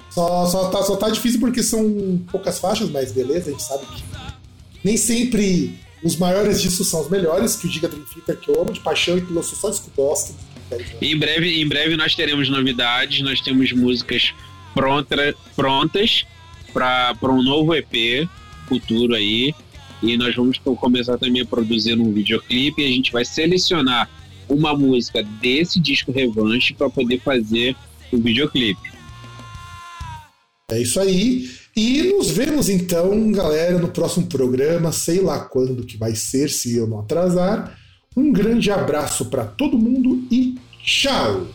[0.10, 3.86] Só, só, tá, só tá difícil porque são poucas faixas, mas beleza, a gente sabe
[3.86, 4.04] que
[4.84, 8.60] nem sempre os maiores discos são os melhores, que o Diga Dream Theater que eu
[8.60, 10.34] amo de paixão e que lançou só disco bosta.
[11.00, 14.34] Em breve, em breve nós teremos novidades, nós temos músicas
[14.76, 16.26] pronta, prontas
[16.72, 18.28] para um novo EP
[18.68, 19.56] futuro aí.
[20.04, 24.10] E nós vamos começar também a produzir um videoclipe e a gente vai selecionar
[24.48, 27.76] uma música desse disco Revanche para poder fazer
[28.12, 28.94] o videoclipe.
[30.70, 31.50] É isso aí.
[31.76, 36.76] E nos vemos então, galera, no próximo programa, sei lá quando que vai ser, se
[36.76, 37.78] eu não atrasar.
[38.16, 41.48] Um grande abraço para todo mundo e tchau!